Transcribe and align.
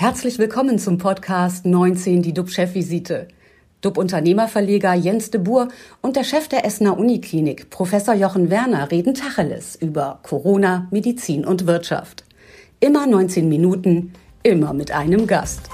Herzlich 0.00 0.38
willkommen 0.38 0.78
zum 0.78 0.96
Podcast 0.96 1.66
19, 1.66 2.22
die 2.22 2.32
DUB-Chefvisite. 2.32 3.26
DUB-Unternehmerverleger 3.80 4.94
Jens 4.94 5.32
de 5.32 5.40
Boer 5.40 5.70
und 6.02 6.14
der 6.14 6.22
Chef 6.22 6.46
der 6.46 6.64
Essener 6.64 6.96
Uniklinik, 6.96 7.68
Professor 7.70 8.14
Jochen 8.14 8.48
Werner, 8.48 8.92
reden 8.92 9.14
Tacheles 9.14 9.74
über 9.74 10.20
Corona, 10.22 10.86
Medizin 10.92 11.44
und 11.44 11.66
Wirtschaft. 11.66 12.22
Immer 12.78 13.08
19 13.08 13.48
Minuten, 13.48 14.12
immer 14.44 14.72
mit 14.72 14.92
einem 14.92 15.26
Gast. 15.26 15.68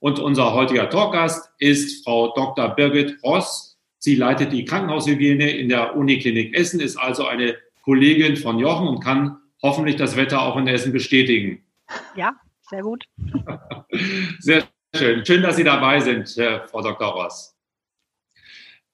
Und 0.00 0.18
unser 0.18 0.52
heutiger 0.52 0.90
Talkgast 0.90 1.48
ist 1.58 2.04
Frau 2.04 2.34
Dr. 2.34 2.68
Birgit 2.74 3.16
Ross. 3.24 3.78
Sie 3.98 4.14
leitet 4.16 4.52
die 4.52 4.66
Krankenhaushygiene 4.66 5.52
in 5.52 5.70
der 5.70 5.96
Uniklinik 5.96 6.54
Essen, 6.54 6.80
ist 6.80 6.98
also 6.98 7.26
eine 7.26 7.56
Kollegin 7.82 8.36
von 8.36 8.58
Jochen 8.58 8.88
und 8.88 9.00
kann 9.02 9.38
hoffentlich 9.62 9.96
das 9.96 10.16
Wetter 10.16 10.42
auch 10.42 10.56
in 10.56 10.68
Essen 10.68 10.92
bestätigen. 10.92 11.64
Ja, 12.14 12.34
sehr 12.68 12.82
gut. 12.82 13.06
Sehr 14.40 14.64
schön. 14.94 15.24
Schön, 15.24 15.42
dass 15.42 15.56
Sie 15.56 15.64
dabei 15.64 16.00
sind, 16.00 16.28
Frau 16.70 16.82
Dr. 16.82 17.08
Ross. 17.08 17.56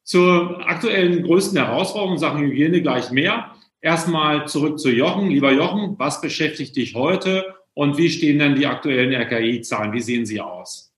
Zur 0.05 0.65
aktuellen 0.69 1.25
größten 1.25 1.59
Herausforderung 1.59 2.15
in 2.15 2.19
Sachen 2.19 2.41
Hygiene 2.41 2.81
gleich 2.83 3.11
mehr. 3.11 3.51
Erstmal 3.81 4.47
zurück 4.47 4.79
zu 4.79 4.91
Jochen. 4.91 5.31
Lieber 5.31 5.51
Jochen, 5.51 5.99
was 5.99 6.21
beschäftigt 6.21 6.77
dich 6.77 6.95
heute 6.95 7.57
und 7.75 7.99
wie 7.99 8.11
stehen 8.11 8.39
denn 8.39 8.55
die 8.55 8.67
aktuellen 8.67 9.13
RKI-Zahlen? 9.13 9.93
Wie 9.93 10.01
sehen 10.01 10.25
sie 10.25 10.41
aus? 10.41 10.93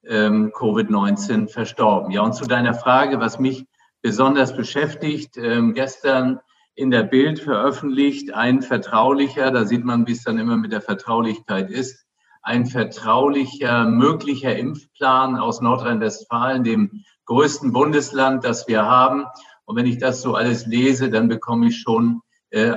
ähm, 0.05 0.51
Covid-19 0.53 1.47
verstorben. 1.47 2.11
Ja, 2.11 2.23
und 2.23 2.33
zu 2.33 2.45
deiner 2.45 2.73
Frage, 2.73 3.21
was 3.21 3.39
mich 3.39 3.65
besonders 4.01 4.55
beschäftigt, 4.55 5.37
ähm, 5.37 5.73
gestern 5.73 6.41
in 6.75 6.91
der 6.91 7.03
Bild 7.03 7.39
veröffentlicht 7.39 8.33
ein 8.33 8.61
vertraulicher, 8.61 9.49
da 9.51 9.65
sieht 9.65 9.85
man, 9.85 10.07
wie 10.07 10.11
es 10.11 10.23
dann 10.23 10.37
immer 10.37 10.57
mit 10.57 10.73
der 10.73 10.81
Vertraulichkeit 10.81 11.71
ist, 11.71 12.05
ein 12.41 12.65
vertraulicher, 12.65 13.85
möglicher 13.85 14.57
Impfplan 14.57 15.37
aus 15.37 15.61
Nordrhein-Westfalen, 15.61 16.65
dem 16.65 17.03
größten 17.25 17.71
Bundesland, 17.71 18.43
das 18.43 18.67
wir 18.67 18.85
haben. 18.85 19.25
Und 19.63 19.77
wenn 19.77 19.85
ich 19.85 19.99
das 19.99 20.21
so 20.21 20.35
alles 20.35 20.65
lese, 20.65 21.09
dann 21.09 21.29
bekomme 21.29 21.67
ich 21.67 21.79
schon 21.79 22.21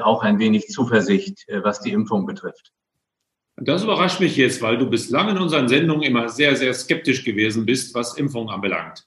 auch 0.01 0.23
ein 0.23 0.39
wenig 0.39 0.69
Zuversicht, 0.69 1.49
äh, 1.49 1.63
was 1.65 1.81
die 1.81 1.93
Impfung 1.93 2.27
betrifft. 2.27 2.73
Das 3.57 3.85
überrascht 3.85 4.21
mich 4.21 4.37
jetzt, 4.37 4.63
weil 4.63 4.79
du 4.79 4.91
bislang 4.91 5.29
in 5.29 5.39
unseren 5.39 5.69
Sendungen 5.69 6.03
immer 6.03 6.29
sehr, 6.29 6.57
sehr 6.57 6.75
skeptisch 6.75 7.25
gewesen 7.25 7.65
bist, 7.65 7.95
was 7.95 8.17
Impfung 8.17 8.51
anbelangt. 8.51 9.07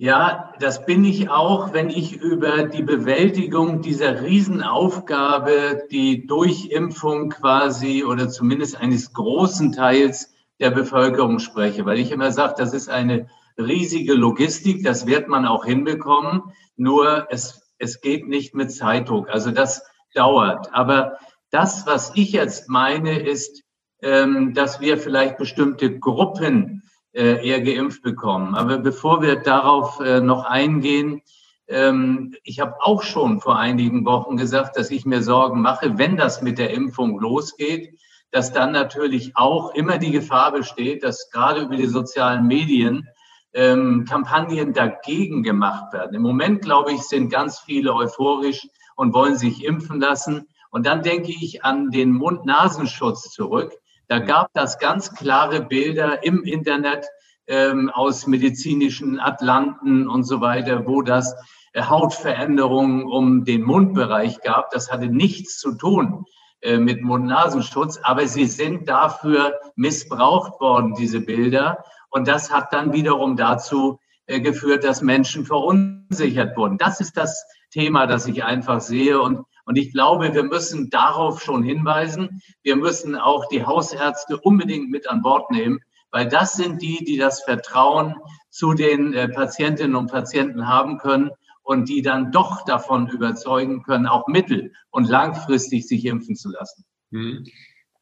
Ja, 0.00 0.54
das 0.60 0.86
bin 0.86 1.04
ich 1.04 1.28
auch, 1.28 1.72
wenn 1.72 1.90
ich 1.90 2.12
über 2.12 2.62
die 2.62 2.84
Bewältigung 2.84 3.82
dieser 3.82 4.22
Riesenaufgabe, 4.22 5.88
die 5.90 6.24
Durchimpfung 6.24 7.30
quasi 7.30 8.04
oder 8.04 8.28
zumindest 8.28 8.76
eines 8.76 9.12
großen 9.12 9.72
Teils 9.72 10.32
der 10.60 10.70
Bevölkerung 10.70 11.40
spreche, 11.40 11.84
weil 11.84 11.98
ich 11.98 12.12
immer 12.12 12.30
sage, 12.30 12.54
das 12.58 12.72
ist 12.74 12.88
eine 12.88 13.28
riesige 13.58 14.14
Logistik, 14.14 14.84
das 14.84 15.08
wird 15.08 15.26
man 15.26 15.46
auch 15.46 15.64
hinbekommen, 15.64 16.42
nur 16.76 17.26
es, 17.30 17.68
es 17.78 18.00
geht 18.00 18.28
nicht 18.28 18.54
mit 18.54 18.70
Zeitdruck, 18.70 19.28
also 19.28 19.50
das 19.50 19.82
dauert. 20.14 20.72
Aber 20.72 21.18
das, 21.50 21.86
was 21.86 22.12
ich 22.14 22.32
jetzt 22.32 22.68
meine, 22.68 23.18
ist, 23.18 23.62
ähm, 24.02 24.54
dass 24.54 24.80
wir 24.80 24.98
vielleicht 24.98 25.38
bestimmte 25.38 25.98
Gruppen 25.98 26.82
äh, 27.12 27.46
eher 27.46 27.60
geimpft 27.60 28.02
bekommen. 28.02 28.54
Aber 28.54 28.78
bevor 28.78 29.22
wir 29.22 29.36
darauf 29.36 30.00
äh, 30.00 30.20
noch 30.20 30.44
eingehen, 30.44 31.22
ähm, 31.68 32.34
ich 32.44 32.60
habe 32.60 32.76
auch 32.80 33.02
schon 33.02 33.40
vor 33.40 33.58
einigen 33.58 34.04
Wochen 34.04 34.36
gesagt, 34.36 34.76
dass 34.76 34.90
ich 34.90 35.04
mir 35.04 35.22
Sorgen 35.22 35.60
mache, 35.60 35.98
wenn 35.98 36.16
das 36.16 36.42
mit 36.42 36.58
der 36.58 36.70
Impfung 36.70 37.18
losgeht, 37.18 37.98
dass 38.30 38.52
dann 38.52 38.72
natürlich 38.72 39.36
auch 39.36 39.74
immer 39.74 39.98
die 39.98 40.10
Gefahr 40.10 40.52
besteht, 40.52 41.02
dass 41.02 41.30
gerade 41.30 41.62
über 41.62 41.76
die 41.76 41.86
sozialen 41.86 42.46
Medien 42.46 43.08
ähm, 43.54 44.04
Kampagnen 44.08 44.72
dagegen 44.74 45.42
gemacht 45.42 45.92
werden. 45.92 46.14
Im 46.14 46.22
Moment, 46.22 46.62
glaube 46.62 46.92
ich, 46.92 47.02
sind 47.02 47.30
ganz 47.30 47.60
viele 47.60 47.94
euphorisch 47.94 48.68
und 48.98 49.14
wollen 49.14 49.36
sich 49.36 49.64
impfen 49.64 50.00
lassen. 50.00 50.48
Und 50.70 50.84
dann 50.84 51.02
denke 51.02 51.30
ich 51.30 51.64
an 51.64 51.90
den 51.90 52.10
Mund-Nasenschutz 52.10 53.30
zurück. 53.30 53.72
Da 54.08 54.18
gab 54.18 54.52
das 54.54 54.80
ganz 54.80 55.14
klare 55.14 55.62
Bilder 55.62 56.24
im 56.24 56.42
Internet 56.42 57.06
ähm, 57.46 57.90
aus 57.90 58.26
medizinischen 58.26 59.20
Atlanten 59.20 60.08
und 60.08 60.24
so 60.24 60.40
weiter, 60.40 60.84
wo 60.86 61.02
das 61.02 61.32
äh, 61.72 61.82
Hautveränderungen 61.82 63.04
um 63.04 63.44
den 63.44 63.62
Mundbereich 63.62 64.40
gab. 64.40 64.70
Das 64.70 64.90
hatte 64.90 65.06
nichts 65.06 65.60
zu 65.60 65.76
tun 65.76 66.24
äh, 66.60 66.78
mit 66.78 67.00
Mund-Nasenschutz, 67.00 68.00
aber 68.02 68.26
sie 68.26 68.46
sind 68.46 68.88
dafür 68.88 69.54
missbraucht 69.76 70.60
worden, 70.60 70.94
diese 70.98 71.20
Bilder. 71.20 71.84
Und 72.10 72.26
das 72.26 72.50
hat 72.50 72.72
dann 72.72 72.92
wiederum 72.92 73.36
dazu 73.36 74.00
äh, 74.26 74.40
geführt, 74.40 74.82
dass 74.82 75.02
Menschen 75.02 75.46
verunsichert 75.46 76.56
wurden. 76.56 76.78
Das 76.78 77.00
ist 77.00 77.16
das 77.16 77.44
Thema, 77.70 78.06
das 78.06 78.26
ich 78.26 78.44
einfach 78.44 78.80
sehe. 78.80 79.20
Und 79.20 79.44
und 79.68 79.76
ich 79.76 79.92
glaube, 79.92 80.32
wir 80.32 80.44
müssen 80.44 80.88
darauf 80.88 81.42
schon 81.42 81.62
hinweisen. 81.62 82.40
Wir 82.62 82.74
müssen 82.74 83.14
auch 83.14 83.46
die 83.48 83.66
Hausärzte 83.66 84.38
unbedingt 84.38 84.90
mit 84.90 85.10
an 85.10 85.20
Bord 85.20 85.50
nehmen, 85.50 85.80
weil 86.10 86.26
das 86.26 86.54
sind 86.54 86.80
die, 86.80 87.04
die 87.04 87.18
das 87.18 87.42
Vertrauen 87.42 88.14
zu 88.48 88.72
den 88.72 89.12
äh, 89.12 89.28
Patientinnen 89.28 89.94
und 89.94 90.10
Patienten 90.10 90.66
haben 90.66 90.96
können 90.96 91.32
und 91.62 91.90
die 91.90 92.00
dann 92.00 92.32
doch 92.32 92.64
davon 92.64 93.08
überzeugen 93.08 93.82
können, 93.82 94.06
auch 94.06 94.26
mittel- 94.26 94.72
und 94.88 95.06
langfristig 95.06 95.86
sich 95.86 96.06
impfen 96.06 96.34
zu 96.34 96.50
lassen. 96.50 96.86
Hm. 97.12 97.44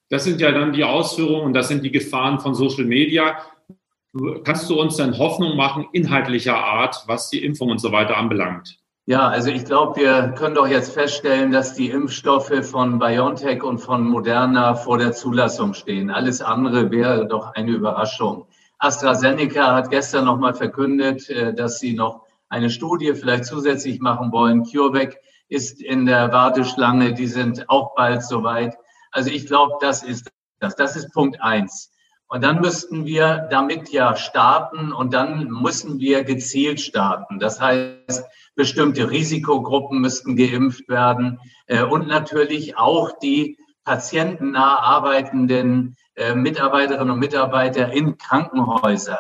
Das 0.08 0.22
sind 0.22 0.40
ja 0.40 0.52
dann 0.52 0.72
die 0.72 0.84
Ausführungen 0.84 1.46
und 1.46 1.52
das 1.52 1.66
sind 1.66 1.82
die 1.82 1.90
Gefahren 1.90 2.38
von 2.38 2.54
Social 2.54 2.84
Media. 2.84 3.38
Kannst 4.44 4.70
du 4.70 4.80
uns 4.80 4.98
dann 4.98 5.18
Hoffnung 5.18 5.56
machen, 5.56 5.88
inhaltlicher 5.92 6.56
Art, 6.56 7.02
was 7.08 7.28
die 7.28 7.44
Impfung 7.44 7.70
und 7.70 7.80
so 7.80 7.90
weiter 7.90 8.16
anbelangt? 8.16 8.78
Ja, 9.08 9.28
also 9.28 9.50
ich 9.50 9.64
glaube, 9.64 10.00
wir 10.00 10.34
können 10.36 10.56
doch 10.56 10.66
jetzt 10.66 10.92
feststellen, 10.92 11.52
dass 11.52 11.74
die 11.74 11.90
Impfstoffe 11.90 12.52
von 12.68 12.98
BioNTech 12.98 13.62
und 13.62 13.78
von 13.78 14.04
Moderna 14.04 14.74
vor 14.74 14.98
der 14.98 15.12
Zulassung 15.12 15.74
stehen. 15.74 16.10
Alles 16.10 16.40
andere 16.40 16.90
wäre 16.90 17.24
doch 17.28 17.54
eine 17.54 17.70
Überraschung. 17.70 18.48
AstraZeneca 18.78 19.76
hat 19.76 19.90
gestern 19.90 20.24
nochmal 20.24 20.54
verkündet, 20.54 21.30
äh, 21.30 21.54
dass 21.54 21.78
sie 21.78 21.94
noch 21.94 22.22
eine 22.48 22.68
Studie 22.68 23.14
vielleicht 23.14 23.44
zusätzlich 23.44 24.00
machen 24.00 24.32
wollen. 24.32 24.64
CureVac 24.64 25.18
ist 25.48 25.80
in 25.80 26.04
der 26.04 26.32
Warteschlange, 26.32 27.14
die 27.14 27.28
sind 27.28 27.70
auch 27.70 27.94
bald 27.94 28.24
soweit. 28.24 28.76
Also 29.12 29.30
ich 29.30 29.46
glaube, 29.46 29.74
das 29.80 30.02
ist 30.02 30.32
das. 30.58 30.74
Das 30.74 30.96
ist 30.96 31.12
Punkt 31.12 31.40
eins. 31.40 31.92
Und 32.28 32.42
dann 32.42 32.60
müssten 32.60 33.06
wir 33.06 33.46
damit 33.50 33.90
ja 33.90 34.16
starten 34.16 34.92
und 34.92 35.14
dann 35.14 35.46
müssen 35.46 36.00
wir 36.00 36.24
gezielt 36.24 36.80
starten. 36.80 37.38
Das 37.38 37.60
heißt, 37.60 38.24
bestimmte 38.56 39.10
Risikogruppen 39.10 40.00
müssten 40.00 40.34
geimpft 40.34 40.88
werden 40.88 41.38
äh, 41.66 41.82
und 41.82 42.08
natürlich 42.08 42.76
auch 42.76 43.12
die 43.20 43.58
patientennah 43.84 44.80
arbeitenden 44.80 45.96
äh, 46.16 46.34
Mitarbeiterinnen 46.34 47.12
und 47.12 47.20
Mitarbeiter 47.20 47.92
in 47.92 48.18
Krankenhäusern. 48.18 49.18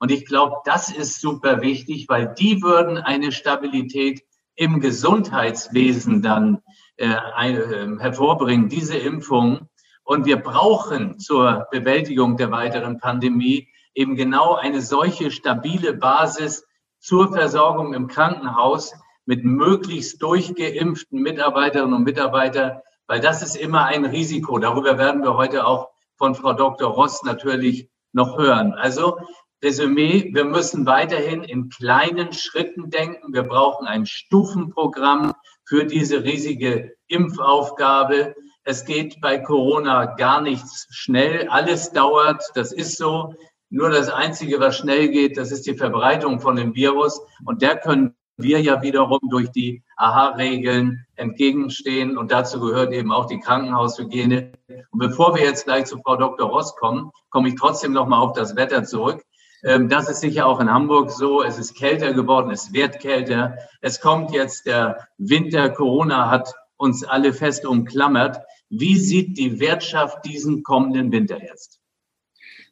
Und 0.00 0.10
ich 0.10 0.26
glaube, 0.26 0.56
das 0.64 0.90
ist 0.90 1.20
super 1.20 1.60
wichtig, 1.60 2.08
weil 2.08 2.34
die 2.36 2.62
würden 2.62 2.98
eine 2.98 3.32
Stabilität 3.32 4.22
im 4.54 4.80
Gesundheitswesen 4.80 6.22
dann 6.22 6.62
äh, 6.96 7.10
äh, 7.10 7.98
hervorbringen, 7.98 8.68
diese 8.68 8.96
Impfung. 8.96 9.68
Und 10.02 10.24
wir 10.24 10.38
brauchen 10.38 11.18
zur 11.18 11.66
Bewältigung 11.70 12.36
der 12.36 12.50
weiteren 12.50 12.98
Pandemie 12.98 13.68
eben 13.94 14.16
genau 14.16 14.54
eine 14.54 14.80
solche 14.80 15.30
stabile 15.30 15.94
Basis 15.94 16.64
zur 16.98 17.32
Versorgung 17.32 17.94
im 17.94 18.08
Krankenhaus 18.08 18.94
mit 19.24 19.44
möglichst 19.44 20.22
durchgeimpften 20.22 21.20
Mitarbeiterinnen 21.20 21.94
und 21.94 22.04
Mitarbeitern, 22.04 22.80
weil 23.06 23.20
das 23.20 23.42
ist 23.42 23.56
immer 23.56 23.84
ein 23.84 24.04
Risiko. 24.04 24.58
Darüber 24.58 24.98
werden 24.98 25.22
wir 25.22 25.36
heute 25.36 25.66
auch 25.66 25.90
von 26.16 26.34
Frau 26.34 26.52
Dr. 26.52 26.90
Ross 26.90 27.22
natürlich 27.22 27.88
noch 28.12 28.38
hören. 28.38 28.72
Also 28.72 29.18
Resümee, 29.62 30.30
wir 30.32 30.44
müssen 30.44 30.86
weiterhin 30.86 31.42
in 31.42 31.68
kleinen 31.68 32.32
Schritten 32.32 32.90
denken. 32.90 33.32
Wir 33.34 33.42
brauchen 33.42 33.86
ein 33.86 34.06
Stufenprogramm 34.06 35.34
für 35.64 35.84
diese 35.84 36.22
riesige 36.22 36.94
Impfaufgabe. 37.08 38.34
Es 38.62 38.84
geht 38.84 39.20
bei 39.20 39.38
Corona 39.38 40.04
gar 40.04 40.40
nichts 40.40 40.86
schnell. 40.90 41.48
Alles 41.48 41.90
dauert. 41.92 42.44
Das 42.54 42.72
ist 42.72 42.96
so. 42.98 43.34
Nur 43.70 43.90
das 43.90 44.08
Einzige, 44.08 44.60
was 44.60 44.76
schnell 44.76 45.08
geht, 45.08 45.36
das 45.36 45.52
ist 45.52 45.66
die 45.66 45.76
Verbreitung 45.76 46.40
von 46.40 46.56
dem 46.56 46.74
Virus. 46.74 47.20
Und 47.44 47.60
der 47.62 47.76
können 47.76 48.14
wir 48.38 48.60
ja 48.60 48.80
wiederum 48.82 49.20
durch 49.30 49.50
die 49.50 49.82
AHA-Regeln 49.96 51.04
entgegenstehen. 51.16 52.16
Und 52.16 52.32
dazu 52.32 52.60
gehört 52.60 52.92
eben 52.92 53.12
auch 53.12 53.26
die 53.26 53.40
Krankenhaushygiene. 53.40 54.52
Und 54.90 54.98
bevor 54.98 55.34
wir 55.34 55.42
jetzt 55.42 55.64
gleich 55.64 55.86
zu 55.86 55.98
Frau 55.98 56.16
Dr. 56.16 56.48
Ross 56.48 56.74
kommen, 56.76 57.10
komme 57.30 57.48
ich 57.48 57.56
trotzdem 57.56 57.92
noch 57.92 58.06
mal 58.06 58.20
auf 58.20 58.32
das 58.32 58.56
Wetter 58.56 58.84
zurück. 58.84 59.22
Ähm, 59.64 59.88
das 59.88 60.08
ist 60.08 60.20
sicher 60.20 60.46
auch 60.46 60.60
in 60.60 60.72
Hamburg 60.72 61.10
so. 61.10 61.42
Es 61.42 61.58
ist 61.58 61.76
kälter 61.76 62.14
geworden, 62.14 62.50
es 62.50 62.72
wird 62.72 63.00
kälter. 63.00 63.58
Es 63.80 64.00
kommt 64.00 64.30
jetzt 64.30 64.66
der 64.66 65.08
Winter. 65.18 65.68
Corona 65.70 66.30
hat 66.30 66.54
uns 66.76 67.04
alle 67.04 67.32
fest 67.32 67.66
umklammert. 67.66 68.38
Wie 68.70 68.96
sieht 68.96 69.36
die 69.36 69.58
Wirtschaft 69.60 70.24
diesen 70.24 70.62
kommenden 70.62 71.10
Winter 71.10 71.42
jetzt? 71.42 71.80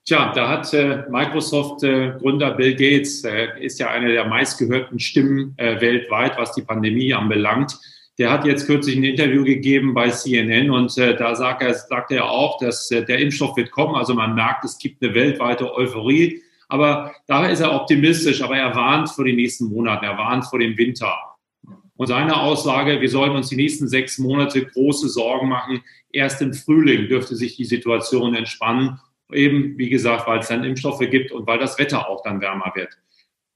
Tja, 0.07 0.31
da 0.33 0.49
hat 0.49 0.73
äh, 0.73 1.03
Microsoft-Gründer 1.11 2.53
äh, 2.53 2.57
Bill 2.57 2.77
Gates, 2.77 3.25
äh, 3.25 3.49
ist 3.61 3.81
ja 3.81 3.91
eine 3.91 4.13
der 4.13 4.25
meistgehörten 4.27 5.01
Stimmen 5.01 5.55
äh, 5.57 5.81
weltweit, 5.81 6.39
was 6.39 6.53
die 6.53 6.63
Pandemie 6.63 7.13
anbelangt. 7.13 7.77
Der 8.17 8.31
hat 8.31 8.45
jetzt 8.45 8.67
kürzlich 8.67 8.97
ein 8.97 9.03
Interview 9.03 9.43
gegeben 9.43 9.95
bei 9.95 10.11
CNN 10.11 10.71
und 10.71 10.97
äh, 10.97 11.17
da 11.17 11.35
sagt 11.35 11.61
er, 11.63 11.75
sagt 11.75 12.13
er 12.13 12.31
auch, 12.31 12.61
dass 12.61 12.87
der 12.87 13.19
Impfstoff 13.19 13.57
wird 13.57 13.73
kommen. 13.73 13.97
Also 13.97 14.15
man 14.15 14.37
merkt, 14.37 14.65
es 14.65 14.79
gibt 14.79 15.03
eine 15.03 15.13
weltweite 15.13 15.75
Euphorie. 15.75 16.41
Aber 16.69 17.13
da 17.27 17.47
ist 17.47 17.61
er 17.61 17.75
optimistisch, 17.75 18.43
aber 18.43 18.57
er 18.57 18.77
warnt 18.77 19.11
vor 19.11 19.25
den 19.25 19.37
nächsten 19.37 19.67
Monaten, 19.67 20.05
er 20.05 20.17
warnt 20.17 20.45
vor 20.45 20.61
dem 20.61 20.79
Winter. 20.79 21.17
Und 21.97 22.07
seine 22.07 22.41
Aussage, 22.41 23.01
wir 23.01 23.09
sollten 23.09 23.35
uns 23.35 23.49
die 23.49 23.57
nächsten 23.57 23.89
sechs 23.89 24.19
Monate 24.19 24.67
große 24.67 25.09
Sorgen 25.09 25.49
machen. 25.49 25.83
Erst 26.13 26.43
im 26.43 26.55
Frühling 26.55 27.09
dürfte 27.09 27.35
sich 27.35 27.57
die 27.57 27.65
Situation 27.65 28.35
entspannen. 28.37 29.01
Eben, 29.33 29.77
wie 29.77 29.89
gesagt, 29.89 30.27
weil 30.27 30.41
es 30.41 30.49
dann 30.49 30.65
Impfstoffe 30.65 31.01
gibt 31.11 31.33
und 31.33 31.47
weil 31.47 31.59
das 31.59 31.79
Wetter 31.79 32.09
auch 32.09 32.23
dann 32.23 32.41
wärmer 32.41 32.73
wird. 32.75 32.97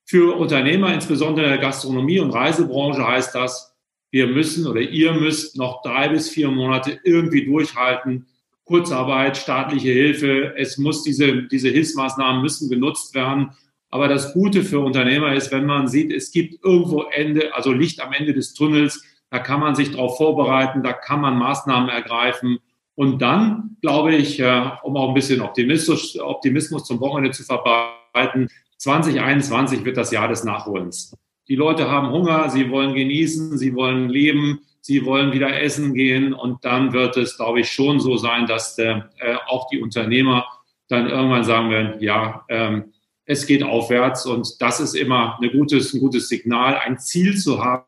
Für 0.04 0.36
Unternehmer, 0.36 0.92
insbesondere 0.92 1.46
in 1.46 1.52
der 1.52 1.60
Gastronomie 1.60 2.18
und 2.18 2.30
Reisebranche, 2.30 3.06
heißt 3.06 3.34
das, 3.34 3.76
wir 4.10 4.26
müssen 4.26 4.66
oder 4.66 4.80
ihr 4.80 5.12
müsst 5.12 5.56
noch 5.56 5.82
drei 5.82 6.08
bis 6.08 6.30
vier 6.30 6.50
Monate 6.50 6.98
irgendwie 7.04 7.44
durchhalten, 7.44 8.26
Kurzarbeit, 8.64 9.36
staatliche 9.36 9.90
Hilfe. 9.90 10.54
Es 10.56 10.78
muss 10.78 11.02
diese, 11.02 11.44
diese 11.44 11.68
Hilfsmaßnahmen 11.68 12.42
müssen 12.42 12.68
genutzt 12.68 13.14
werden. 13.14 13.50
Aber 13.90 14.06
das 14.06 14.32
Gute 14.32 14.62
für 14.62 14.80
Unternehmer 14.80 15.34
ist, 15.34 15.50
wenn 15.50 15.66
man 15.66 15.88
sieht, 15.88 16.12
es 16.12 16.30
gibt 16.30 16.64
irgendwo 16.64 17.02
Ende, 17.02 17.54
also 17.54 17.72
Licht 17.72 18.00
am 18.00 18.12
Ende 18.12 18.32
des 18.32 18.54
Tunnels, 18.54 19.04
da 19.30 19.38
kann 19.38 19.60
man 19.60 19.74
sich 19.74 19.90
darauf 19.92 20.16
vorbereiten, 20.16 20.82
da 20.82 20.92
kann 20.92 21.20
man 21.20 21.38
Maßnahmen 21.38 21.88
ergreifen. 21.88 22.58
Und 23.00 23.22
dann, 23.22 23.78
glaube 23.80 24.14
ich, 24.14 24.40
äh, 24.40 24.72
um 24.82 24.94
auch 24.98 25.08
ein 25.08 25.14
bisschen 25.14 25.40
Optimismus, 25.40 26.84
zum 26.84 27.00
Wochenende 27.00 27.30
zu 27.30 27.44
verbreiten, 27.44 28.50
2021 28.76 29.86
wird 29.86 29.96
das 29.96 30.10
Jahr 30.10 30.28
des 30.28 30.44
Nachholens. 30.44 31.16
Die 31.48 31.56
Leute 31.56 31.90
haben 31.90 32.10
Hunger, 32.10 32.50
sie 32.50 32.70
wollen 32.70 32.92
genießen, 32.92 33.56
sie 33.56 33.74
wollen 33.74 34.10
leben 34.10 34.60
sie 34.82 35.06
wollen 35.06 35.32
wieder 35.32 35.62
essen 35.62 35.94
gehen 35.94 36.34
und 36.34 36.62
dann 36.64 36.92
wird 36.92 37.16
es, 37.16 37.36
glaube 37.36 37.60
ich, 37.60 37.70
schon 37.70 38.00
so 38.00 38.18
sein, 38.18 38.46
dass 38.46 38.76
der, 38.76 39.10
äh, 39.18 39.36
auch 39.46 39.68
die 39.70 39.80
Unternehmer 39.80 40.44
dann 40.88 41.08
irgendwann 41.08 41.44
sagen 41.44 41.70
werden, 41.70 42.02
ja, 42.02 42.44
ähm, 42.50 42.92
es 43.24 43.46
geht 43.46 43.62
aufwärts 43.62 44.26
und 44.26 44.60
das 44.60 44.78
ist 44.78 44.94
immer 44.94 45.38
ein 45.40 45.50
gutes, 45.52 45.94
ein 45.94 46.00
gutes 46.00 46.28
Signal, 46.28 46.76
ein 46.76 46.98
Ziel 46.98 47.36
zu 47.38 47.64
haben. 47.64 47.84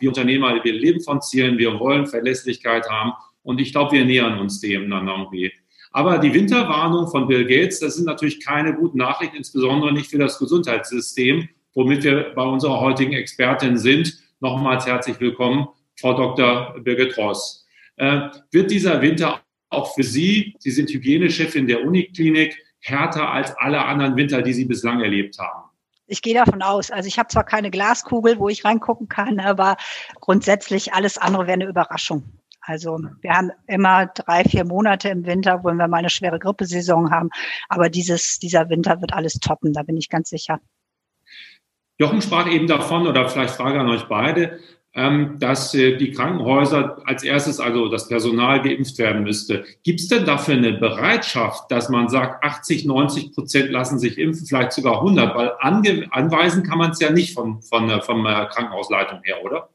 Wir 0.00 0.08
Unternehmer, 0.08 0.62
wir 0.62 0.72
leben 0.74 1.00
von 1.00 1.22
Zielen, 1.22 1.56
wir 1.56 1.78
wollen 1.78 2.06
Verlässlichkeit 2.06 2.90
haben 2.90 3.12
und 3.42 3.60
ich 3.60 3.72
glaube, 3.72 3.92
wir 3.92 4.04
nähern 4.04 4.38
uns 4.38 4.60
dem 4.60 4.90
dann 4.90 5.08
irgendwie. 5.08 5.52
Aber 5.92 6.18
die 6.18 6.32
Winterwarnung 6.32 7.08
von 7.08 7.26
Bill 7.26 7.46
Gates, 7.46 7.80
das 7.80 7.96
sind 7.96 8.04
natürlich 8.06 8.44
keine 8.44 8.74
guten 8.74 8.98
Nachrichten, 8.98 9.36
insbesondere 9.36 9.92
nicht 9.92 10.10
für 10.10 10.18
das 10.18 10.38
Gesundheitssystem, 10.38 11.48
womit 11.74 12.04
wir 12.04 12.32
bei 12.34 12.44
unserer 12.44 12.80
heutigen 12.80 13.12
Expertin 13.12 13.76
sind. 13.76 14.16
Nochmals 14.40 14.86
herzlich 14.86 15.18
willkommen. 15.20 15.68
Frau 15.98 16.14
Dr. 16.14 16.76
Birgit 16.80 17.16
Ross. 17.18 17.66
Äh, 17.96 18.28
wird 18.52 18.70
dieser 18.70 19.02
Winter 19.02 19.40
auch 19.68 19.94
für 19.94 20.02
Sie, 20.02 20.54
Sie 20.58 20.70
sind 20.70 20.90
Hygienechefin 20.90 21.66
der 21.66 21.84
Uniklinik, 21.84 22.56
härter 22.80 23.30
als 23.30 23.56
alle 23.58 23.84
anderen 23.84 24.16
Winter, 24.16 24.42
die 24.42 24.52
Sie 24.52 24.64
bislang 24.64 25.00
erlebt 25.00 25.38
haben? 25.38 25.70
Ich 26.06 26.22
gehe 26.22 26.34
davon 26.34 26.62
aus. 26.62 26.90
Also 26.90 27.06
ich 27.06 27.18
habe 27.18 27.28
zwar 27.28 27.44
keine 27.44 27.70
Glaskugel, 27.70 28.38
wo 28.38 28.48
ich 28.48 28.64
reingucken 28.64 29.08
kann, 29.08 29.38
aber 29.38 29.76
grundsätzlich 30.20 30.92
alles 30.92 31.18
andere 31.18 31.46
wäre 31.46 31.54
eine 31.54 31.66
Überraschung. 31.66 32.39
Also 32.60 32.98
wir 33.20 33.30
haben 33.32 33.50
immer 33.66 34.06
drei, 34.06 34.44
vier 34.44 34.64
Monate 34.64 35.08
im 35.08 35.24
Winter, 35.24 35.64
wo 35.64 35.72
wir 35.72 35.88
mal 35.88 35.98
eine 35.98 36.10
schwere 36.10 36.38
Grippesaison 36.38 37.10
haben. 37.10 37.30
Aber 37.68 37.88
dieses, 37.88 38.38
dieser 38.38 38.68
Winter 38.68 39.00
wird 39.00 39.12
alles 39.12 39.34
toppen, 39.34 39.72
da 39.72 39.82
bin 39.82 39.96
ich 39.96 40.08
ganz 40.08 40.30
sicher. 40.30 40.60
Jochen 41.98 42.22
sprach 42.22 42.50
eben 42.50 42.66
davon, 42.66 43.06
oder 43.06 43.28
vielleicht 43.28 43.54
Frage 43.54 43.78
an 43.78 43.88
euch 43.88 44.04
beide, 44.04 44.58
ähm, 44.94 45.36
dass 45.38 45.74
äh, 45.74 45.96
die 45.96 46.10
Krankenhäuser 46.10 46.98
als 47.04 47.22
erstes, 47.22 47.60
also 47.60 47.88
das 47.88 48.08
Personal 48.08 48.60
geimpft 48.62 48.98
werden 48.98 49.22
müsste. 49.22 49.64
Gibt 49.84 50.00
es 50.00 50.08
denn 50.08 50.24
dafür 50.24 50.54
eine 50.54 50.72
Bereitschaft, 50.72 51.70
dass 51.70 51.88
man 51.88 52.08
sagt, 52.08 52.42
80, 52.42 52.86
90 52.86 53.34
Prozent 53.34 53.70
lassen 53.70 53.98
sich 53.98 54.18
impfen, 54.18 54.46
vielleicht 54.46 54.72
sogar 54.72 54.96
100? 54.96 55.36
Weil 55.36 55.52
anweisen 55.60 56.64
kann 56.64 56.78
man 56.78 56.90
es 56.90 57.00
ja 57.00 57.10
nicht 57.10 57.34
von, 57.34 57.62
von, 57.62 57.88
äh, 57.88 58.00
von 58.00 58.24
der 58.24 58.46
Krankenhausleitung 58.46 59.20
her, 59.22 59.44
oder? 59.44 59.68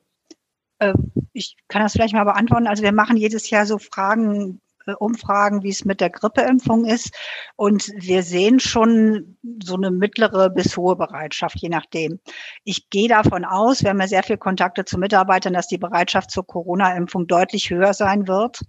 Ähm, 0.89 1.11
ich 1.33 1.57
kann 1.67 1.81
das 1.81 1.93
vielleicht 1.93 2.13
mal 2.13 2.23
beantworten. 2.23 2.67
Also 2.67 2.83
wir 2.83 2.93
machen 2.93 3.17
jedes 3.17 3.49
Jahr 3.49 3.65
so 3.65 3.77
Fragen 3.77 4.61
äh, 4.87 4.93
Umfragen, 4.93 5.63
wie 5.63 5.69
es 5.69 5.85
mit 5.85 5.99
der 6.01 6.09
Grippeimpfung 6.09 6.85
ist. 6.85 7.11
Und 7.55 7.91
wir 7.95 8.23
sehen 8.23 8.59
schon 8.59 9.37
so 9.63 9.75
eine 9.75 9.91
mittlere 9.91 10.49
bis 10.49 10.77
hohe 10.77 10.95
Bereitschaft, 10.95 11.57
je 11.59 11.69
nachdem. 11.69 12.19
Ich 12.63 12.89
gehe 12.89 13.07
davon 13.07 13.45
aus, 13.45 13.83
wir 13.83 13.89
haben 13.89 13.99
ja 13.99 14.07
sehr 14.07 14.23
viel 14.23 14.37
Kontakte 14.37 14.85
zu 14.85 14.97
Mitarbeitern, 14.97 15.53
dass 15.53 15.67
die 15.67 15.77
Bereitschaft 15.77 16.31
zur 16.31 16.45
Corona-Impfung 16.45 17.27
deutlich 17.27 17.69
höher 17.69 17.93
sein 17.93 18.27
wird. 18.27 18.61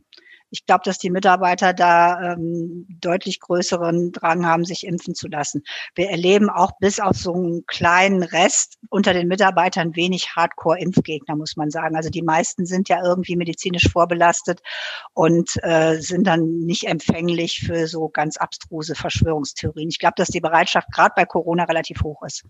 Ich 0.51 0.65
glaube, 0.65 0.83
dass 0.85 0.99
die 0.99 1.11
Mitarbeiter 1.11 1.73
da 1.73 2.33
ähm, 2.33 2.87
deutlich 3.01 3.41
größeren 3.41 4.13
Drang 4.13 4.47
haben, 4.47 4.65
sich 4.65 4.87
impfen 4.87 5.15
zu 5.15 5.29
lassen. 5.29 5.63
Wir 5.95 6.11
erleben 6.11 6.51
auch 6.51 6.73
bis 6.79 7.01
auf 7.01 7.17
so 7.17 7.35
einen 7.35 7.67
kleinen 7.67 8.23
Rest 8.23 8.79
unter 8.89 9.13
den 9.13 9.29
Mitarbeitern 9.29 9.97
wenig 9.97 10.37
Hardcore-Impfgegner, 10.37 11.37
muss 11.37 11.57
man 11.57 11.71
sagen. 11.71 11.97
Also 11.97 12.11
die 12.11 12.23
meisten 12.23 12.67
sind 12.67 12.89
ja 12.89 13.03
irgendwie 13.05 13.37
medizinisch 13.37 13.89
vorbelastet 13.91 14.61
und 15.15 15.53
äh, 15.63 15.97
sind 16.01 16.27
dann 16.27 16.59
nicht 16.61 16.85
empfänglich 16.85 17.61
für 17.61 17.87
so 17.89 18.09
ganz 18.09 18.37
abstruse 18.37 18.95
Verschwörungstheorien. 18.95 19.89
Ich 19.89 19.99
glaube, 19.99 20.15
dass 20.17 20.29
die 20.29 20.41
Bereitschaft 20.41 20.89
gerade 20.93 21.15
bei 21.17 21.25
Corona 21.25 21.65
relativ 21.65 22.03
hoch 22.03 22.23
ist. 22.23 22.45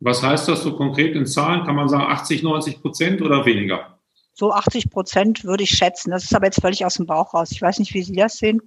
Was 0.00 0.22
heißt 0.22 0.48
das 0.48 0.62
so 0.62 0.76
konkret 0.76 1.14
in 1.16 1.26
Zahlen? 1.26 1.64
Kann 1.64 1.74
man 1.74 1.88
sagen 1.88 2.04
80, 2.04 2.42
90 2.42 2.82
Prozent 2.82 3.22
oder 3.22 3.46
weniger? 3.46 3.95
So 4.36 4.52
80 4.52 4.90
Prozent 4.90 5.44
würde 5.44 5.62
ich 5.62 5.70
schätzen. 5.70 6.10
Das 6.10 6.24
ist 6.24 6.34
aber 6.34 6.44
jetzt 6.44 6.60
völlig 6.60 6.84
aus 6.84 6.94
dem 6.94 7.06
Bauch 7.06 7.32
raus. 7.32 7.50
Ich 7.52 7.62
weiß 7.62 7.78
nicht, 7.78 7.94
wie 7.94 8.02
Sie 8.02 8.14
das 8.14 8.36
sehen. 8.36 8.60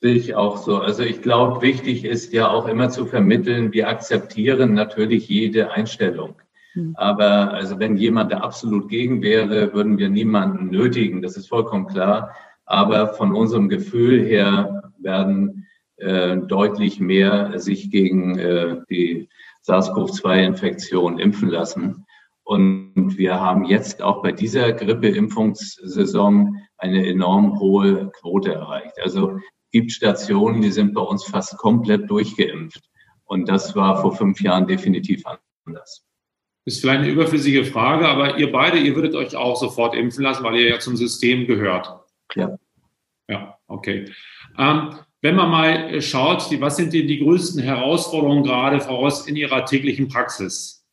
Sehe 0.00 0.14
ich 0.14 0.34
auch 0.34 0.56
so. 0.56 0.78
Also 0.78 1.04
ich 1.04 1.22
glaube, 1.22 1.62
wichtig 1.62 2.04
ist 2.04 2.32
ja 2.32 2.50
auch 2.50 2.66
immer 2.66 2.90
zu 2.90 3.06
vermitteln, 3.06 3.72
wir 3.72 3.88
akzeptieren 3.88 4.74
natürlich 4.74 5.28
jede 5.28 5.70
Einstellung. 5.70 6.34
Hm. 6.72 6.96
Aber 6.98 7.52
also 7.52 7.78
wenn 7.78 7.96
jemand 7.96 8.32
da 8.32 8.38
absolut 8.38 8.88
gegen 8.88 9.22
wäre, 9.22 9.72
würden 9.72 9.98
wir 9.98 10.08
niemanden 10.08 10.70
nötigen. 10.70 11.22
Das 11.22 11.36
ist 11.36 11.48
vollkommen 11.48 11.86
klar. 11.86 12.34
Aber 12.66 13.14
von 13.14 13.34
unserem 13.36 13.68
Gefühl 13.68 14.20
her 14.20 14.90
werden 14.98 15.68
äh, 15.96 16.38
deutlich 16.38 16.98
mehr 16.98 17.60
sich 17.60 17.88
gegen 17.92 18.36
äh, 18.36 18.78
die 18.90 19.28
SARS-CoV-2-Infektion 19.62 21.20
impfen 21.20 21.50
lassen. 21.50 22.04
Und 22.44 23.16
wir 23.16 23.40
haben 23.40 23.64
jetzt 23.64 24.02
auch 24.02 24.22
bei 24.22 24.30
dieser 24.32 24.72
Grippeimpfungssaison 24.72 26.56
eine 26.76 27.06
enorm 27.06 27.58
hohe 27.58 28.10
Quote 28.20 28.52
erreicht. 28.52 28.94
Also 29.02 29.38
gibt 29.72 29.92
Stationen, 29.92 30.60
die 30.60 30.70
sind 30.70 30.92
bei 30.92 31.00
uns 31.00 31.24
fast 31.24 31.56
komplett 31.56 32.08
durchgeimpft. 32.10 32.82
Und 33.24 33.48
das 33.48 33.74
war 33.74 34.00
vor 34.00 34.14
fünf 34.14 34.40
Jahren 34.42 34.66
definitiv 34.66 35.22
anders. 35.66 36.04
Ist 36.66 36.80
vielleicht 36.80 37.00
eine 37.00 37.10
überflüssige 37.10 37.64
Frage, 37.64 38.08
aber 38.08 38.38
ihr 38.38 38.52
beide, 38.52 38.78
ihr 38.78 38.94
würdet 38.94 39.14
euch 39.14 39.36
auch 39.36 39.56
sofort 39.56 39.94
impfen 39.94 40.22
lassen, 40.22 40.44
weil 40.44 40.56
ihr 40.56 40.68
ja 40.68 40.78
zum 40.78 40.96
System 40.96 41.46
gehört. 41.46 41.90
Ja. 42.34 42.56
Ja, 43.28 43.58
okay. 43.66 44.10
Ähm, 44.58 44.94
wenn 45.22 45.36
man 45.36 45.50
mal 45.50 46.02
schaut, 46.02 46.50
die, 46.50 46.60
was 46.60 46.76
sind 46.76 46.92
denn 46.92 47.06
die 47.06 47.18
größten 47.18 47.62
Herausforderungen 47.62 48.44
gerade 48.44 48.80
voraus 48.80 49.26
in 49.26 49.36
Ihrer 49.36 49.64
täglichen 49.64 50.08
Praxis? 50.08 50.83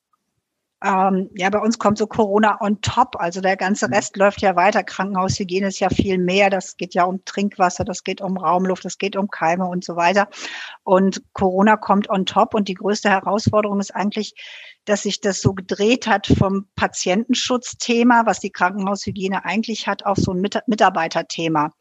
Ähm, 0.83 1.29
ja, 1.35 1.49
bei 1.49 1.59
uns 1.59 1.77
kommt 1.77 1.97
so 1.97 2.07
Corona 2.07 2.59
on 2.59 2.81
top. 2.81 3.15
Also 3.19 3.39
der 3.39 3.55
ganze 3.55 3.87
mhm. 3.87 3.93
Rest 3.93 4.17
läuft 4.17 4.41
ja 4.41 4.55
weiter. 4.55 4.83
Krankenhaushygiene 4.83 5.67
ist 5.67 5.79
ja 5.79 5.89
viel 5.89 6.17
mehr. 6.17 6.49
Das 6.49 6.77
geht 6.77 6.93
ja 6.93 7.03
um 7.03 7.23
Trinkwasser, 7.25 7.85
das 7.85 8.03
geht 8.03 8.21
um 8.21 8.37
Raumluft, 8.37 8.85
das 8.85 8.97
geht 8.97 9.15
um 9.15 9.29
Keime 9.29 9.67
und 9.67 9.83
so 9.83 9.95
weiter. 9.95 10.27
Und 10.83 11.21
Corona 11.33 11.77
kommt 11.77 12.09
on 12.09 12.25
top. 12.25 12.55
Und 12.55 12.67
die 12.67 12.73
größte 12.73 13.09
Herausforderung 13.09 13.79
ist 13.79 13.95
eigentlich, 13.95 14.33
dass 14.85 15.03
sich 15.03 15.21
das 15.21 15.41
so 15.41 15.53
gedreht 15.53 16.07
hat 16.07 16.25
vom 16.25 16.67
Patientenschutzthema, 16.75 18.25
was 18.25 18.39
die 18.39 18.51
Krankenhaushygiene 18.51 19.45
eigentlich 19.45 19.87
hat, 19.87 20.05
auf 20.05 20.17
so 20.17 20.33
ein 20.33 20.41
Mitarbeiterthema. 20.41 21.71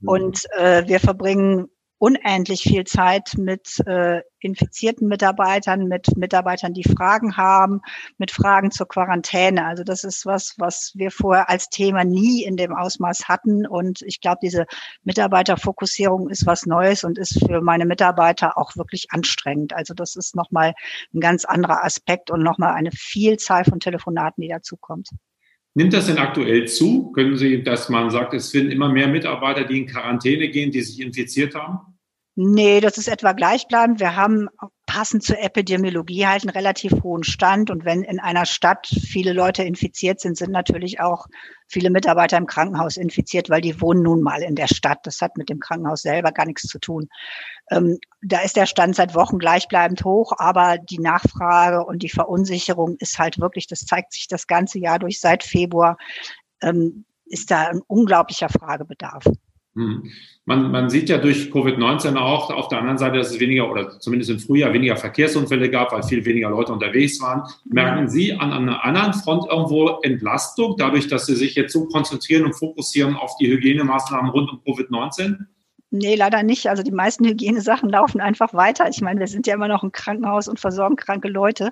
Mhm. 0.00 0.08
Und 0.08 0.46
äh, 0.58 0.86
wir 0.86 1.00
verbringen 1.00 1.68
unendlich 2.02 2.62
viel 2.62 2.82
Zeit 2.82 3.34
mit 3.38 3.78
äh, 3.86 4.22
infizierten 4.40 5.06
Mitarbeitern, 5.06 5.86
mit 5.86 6.16
Mitarbeitern, 6.16 6.74
die 6.74 6.82
Fragen 6.82 7.36
haben, 7.36 7.80
mit 8.18 8.32
Fragen 8.32 8.72
zur 8.72 8.88
Quarantäne. 8.88 9.64
Also 9.64 9.84
das 9.84 10.02
ist 10.02 10.26
was, 10.26 10.56
was 10.58 10.90
wir 10.96 11.12
vorher 11.12 11.48
als 11.48 11.68
Thema 11.68 12.02
nie 12.02 12.42
in 12.42 12.56
dem 12.56 12.74
Ausmaß 12.74 13.28
hatten. 13.28 13.68
Und 13.68 14.02
ich 14.02 14.20
glaube, 14.20 14.38
diese 14.42 14.66
Mitarbeiterfokussierung 15.04 16.28
ist 16.28 16.44
was 16.44 16.66
Neues 16.66 17.04
und 17.04 17.18
ist 17.18 17.38
für 17.38 17.60
meine 17.60 17.86
Mitarbeiter 17.86 18.58
auch 18.58 18.74
wirklich 18.74 19.06
anstrengend. 19.10 19.72
Also 19.72 19.94
das 19.94 20.16
ist 20.16 20.34
nochmal 20.34 20.74
ein 21.14 21.20
ganz 21.20 21.44
anderer 21.44 21.84
Aspekt 21.84 22.32
und 22.32 22.42
nochmal 22.42 22.74
eine 22.74 22.90
Vielzahl 22.90 23.64
von 23.64 23.78
Telefonaten, 23.78 24.42
die 24.42 24.48
dazukommt. 24.48 25.10
Nimmt 25.74 25.92
das 25.92 26.06
denn 26.06 26.18
aktuell 26.18 26.66
zu? 26.66 27.12
Können 27.12 27.36
Sie, 27.36 27.62
dass 27.62 27.88
man 27.88 28.10
sagt, 28.10 28.34
es 28.34 28.50
finden 28.50 28.72
immer 28.72 28.88
mehr 28.88 29.06
Mitarbeiter, 29.06 29.64
die 29.64 29.78
in 29.78 29.86
Quarantäne 29.86 30.48
gehen, 30.48 30.72
die 30.72 30.82
sich 30.82 31.00
infiziert 31.00 31.54
haben? 31.54 31.91
Nee, 32.34 32.80
das 32.80 32.96
ist 32.96 33.08
etwa 33.08 33.32
gleichbleibend. 33.32 34.00
Wir 34.00 34.16
haben 34.16 34.48
passend 34.86 35.22
zur 35.22 35.38
Epidemiologie 35.38 36.26
halt 36.26 36.42
einen 36.42 36.50
relativ 36.50 37.02
hohen 37.02 37.24
Stand. 37.24 37.70
Und 37.70 37.84
wenn 37.84 38.02
in 38.02 38.20
einer 38.20 38.46
Stadt 38.46 38.86
viele 38.86 39.34
Leute 39.34 39.62
infiziert 39.64 40.18
sind, 40.20 40.38
sind 40.38 40.50
natürlich 40.50 40.98
auch 41.00 41.26
viele 41.68 41.90
Mitarbeiter 41.90 42.38
im 42.38 42.46
Krankenhaus 42.46 42.96
infiziert, 42.96 43.50
weil 43.50 43.60
die 43.60 43.82
wohnen 43.82 44.02
nun 44.02 44.22
mal 44.22 44.42
in 44.42 44.54
der 44.54 44.66
Stadt. 44.66 45.00
Das 45.04 45.20
hat 45.20 45.36
mit 45.36 45.50
dem 45.50 45.60
Krankenhaus 45.60 46.00
selber 46.00 46.32
gar 46.32 46.46
nichts 46.46 46.62
zu 46.62 46.78
tun. 46.78 47.10
Ähm, 47.70 47.98
da 48.22 48.40
ist 48.40 48.56
der 48.56 48.66
Stand 48.66 48.96
seit 48.96 49.14
Wochen 49.14 49.38
gleichbleibend 49.38 50.02
hoch, 50.02 50.32
aber 50.38 50.78
die 50.78 51.00
Nachfrage 51.00 51.84
und 51.84 52.02
die 52.02 52.08
Verunsicherung 52.08 52.96
ist 52.98 53.18
halt 53.18 53.40
wirklich, 53.40 53.66
das 53.66 53.80
zeigt 53.80 54.14
sich 54.14 54.26
das 54.26 54.46
ganze 54.46 54.78
Jahr 54.78 54.98
durch 54.98 55.20
seit 55.20 55.42
Februar, 55.42 55.98
ähm, 56.62 57.04
ist 57.26 57.50
da 57.50 57.68
ein 57.68 57.82
unglaublicher 57.86 58.48
Fragebedarf. 58.48 59.24
Hm. 59.74 60.10
Man, 60.44 60.70
man 60.70 60.90
sieht 60.90 61.08
ja 61.08 61.18
durch 61.18 61.50
Covid-19 61.50 62.16
auch 62.16 62.50
auf 62.50 62.68
der 62.68 62.78
anderen 62.78 62.98
Seite, 62.98 63.16
dass 63.16 63.30
es 63.30 63.40
weniger 63.40 63.70
oder 63.70 63.98
zumindest 64.00 64.30
im 64.30 64.38
Frühjahr 64.38 64.72
weniger 64.74 64.96
Verkehrsunfälle 64.96 65.70
gab, 65.70 65.92
weil 65.92 66.02
viel 66.02 66.24
weniger 66.24 66.50
Leute 66.50 66.72
unterwegs 66.72 67.20
waren. 67.22 67.42
Merken 67.64 68.08
Sie 68.08 68.34
an, 68.34 68.52
an 68.52 68.68
einer 68.68 68.84
anderen 68.84 69.14
Front 69.14 69.46
irgendwo 69.50 70.00
Entlastung, 70.02 70.76
dadurch, 70.76 71.08
dass 71.08 71.26
Sie 71.26 71.36
sich 71.36 71.54
jetzt 71.54 71.72
so 71.72 71.86
konzentrieren 71.86 72.44
und 72.44 72.54
fokussieren 72.54 73.16
auf 73.16 73.36
die 73.40 73.48
Hygienemaßnahmen 73.48 74.30
rund 74.30 74.50
um 74.50 74.60
Covid-19? 74.66 75.38
Nee, 75.94 76.14
leider 76.16 76.42
nicht. 76.42 76.68
Also 76.68 76.82
die 76.82 76.90
meisten 76.90 77.24
Hygienesachen 77.28 77.88
laufen 77.90 78.20
einfach 78.20 78.54
weiter. 78.54 78.88
Ich 78.88 79.00
meine, 79.00 79.20
wir 79.20 79.28
sind 79.28 79.46
ja 79.46 79.54
immer 79.54 79.68
noch 79.68 79.82
ein 79.82 79.92
Krankenhaus 79.92 80.48
und 80.48 80.58
versorgen 80.58 80.96
kranke 80.96 81.28
Leute. 81.28 81.70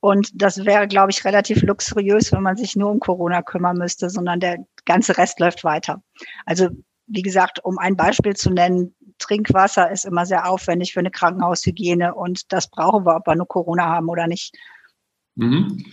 Und 0.00 0.30
das 0.34 0.64
wäre, 0.64 0.86
glaube 0.86 1.12
ich, 1.12 1.24
relativ 1.24 1.62
luxuriös, 1.62 2.32
wenn 2.32 2.42
man 2.42 2.56
sich 2.56 2.76
nur 2.76 2.90
um 2.90 3.00
Corona 3.00 3.40
kümmern 3.42 3.78
müsste, 3.78 4.10
sondern 4.10 4.40
der 4.40 4.58
ganze 4.84 5.16
Rest 5.16 5.38
läuft 5.40 5.62
weiter. 5.64 6.02
Also 6.44 6.70
wie 7.06 7.22
gesagt, 7.22 7.64
um 7.64 7.78
ein 7.78 7.96
Beispiel 7.96 8.34
zu 8.34 8.50
nennen, 8.50 8.94
Trinkwasser 9.18 9.90
ist 9.90 10.04
immer 10.04 10.26
sehr 10.26 10.48
aufwendig 10.48 10.92
für 10.92 11.00
eine 11.00 11.10
Krankenhaushygiene 11.10 12.14
und 12.14 12.52
das 12.52 12.68
brauchen 12.68 13.06
wir, 13.06 13.16
ob 13.16 13.26
wir 13.26 13.36
nur 13.36 13.46
Corona 13.46 13.84
haben 13.84 14.08
oder 14.08 14.26
nicht. 14.26 14.54
Mhm. 15.36 15.84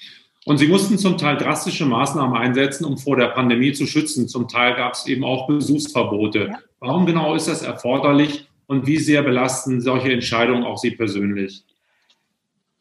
Und 0.46 0.58
Sie 0.58 0.68
mussten 0.68 0.98
zum 0.98 1.18
Teil 1.18 1.38
drastische 1.38 1.86
Maßnahmen 1.86 2.36
einsetzen, 2.36 2.86
um 2.86 2.98
vor 2.98 3.18
der 3.18 3.28
Pandemie 3.28 3.74
zu 3.74 3.86
schützen. 3.86 4.28
Zum 4.28 4.48
Teil 4.48 4.76
gab 4.76 4.94
es 4.94 5.06
eben 5.06 5.24
auch 5.24 5.48
Besuchsverbote. 5.48 6.48
Ja. 6.52 6.60
Warum 6.80 7.06
genau 7.06 7.36
ist 7.36 7.48
das 7.48 7.62
erforderlich 7.62 8.48
und 8.68 8.88
wie 8.88 8.98
sehr 8.98 9.22
belasten 9.22 9.82
solche 9.82 10.12
Entscheidungen 10.12 10.64
auch 10.64 10.78
Sie 10.78 10.92
persönlich? 10.92 11.66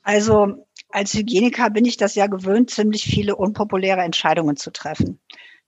Also 0.02 0.66
als 0.90 1.12
Hygieniker 1.12 1.68
bin 1.70 1.84
ich 1.84 1.96
das 1.96 2.14
ja 2.14 2.26
gewöhnt, 2.28 2.70
ziemlich 2.70 3.04
viele 3.04 3.36
unpopuläre 3.36 4.00
Entscheidungen 4.00 4.56
zu 4.56 4.70
treffen. 4.70 5.20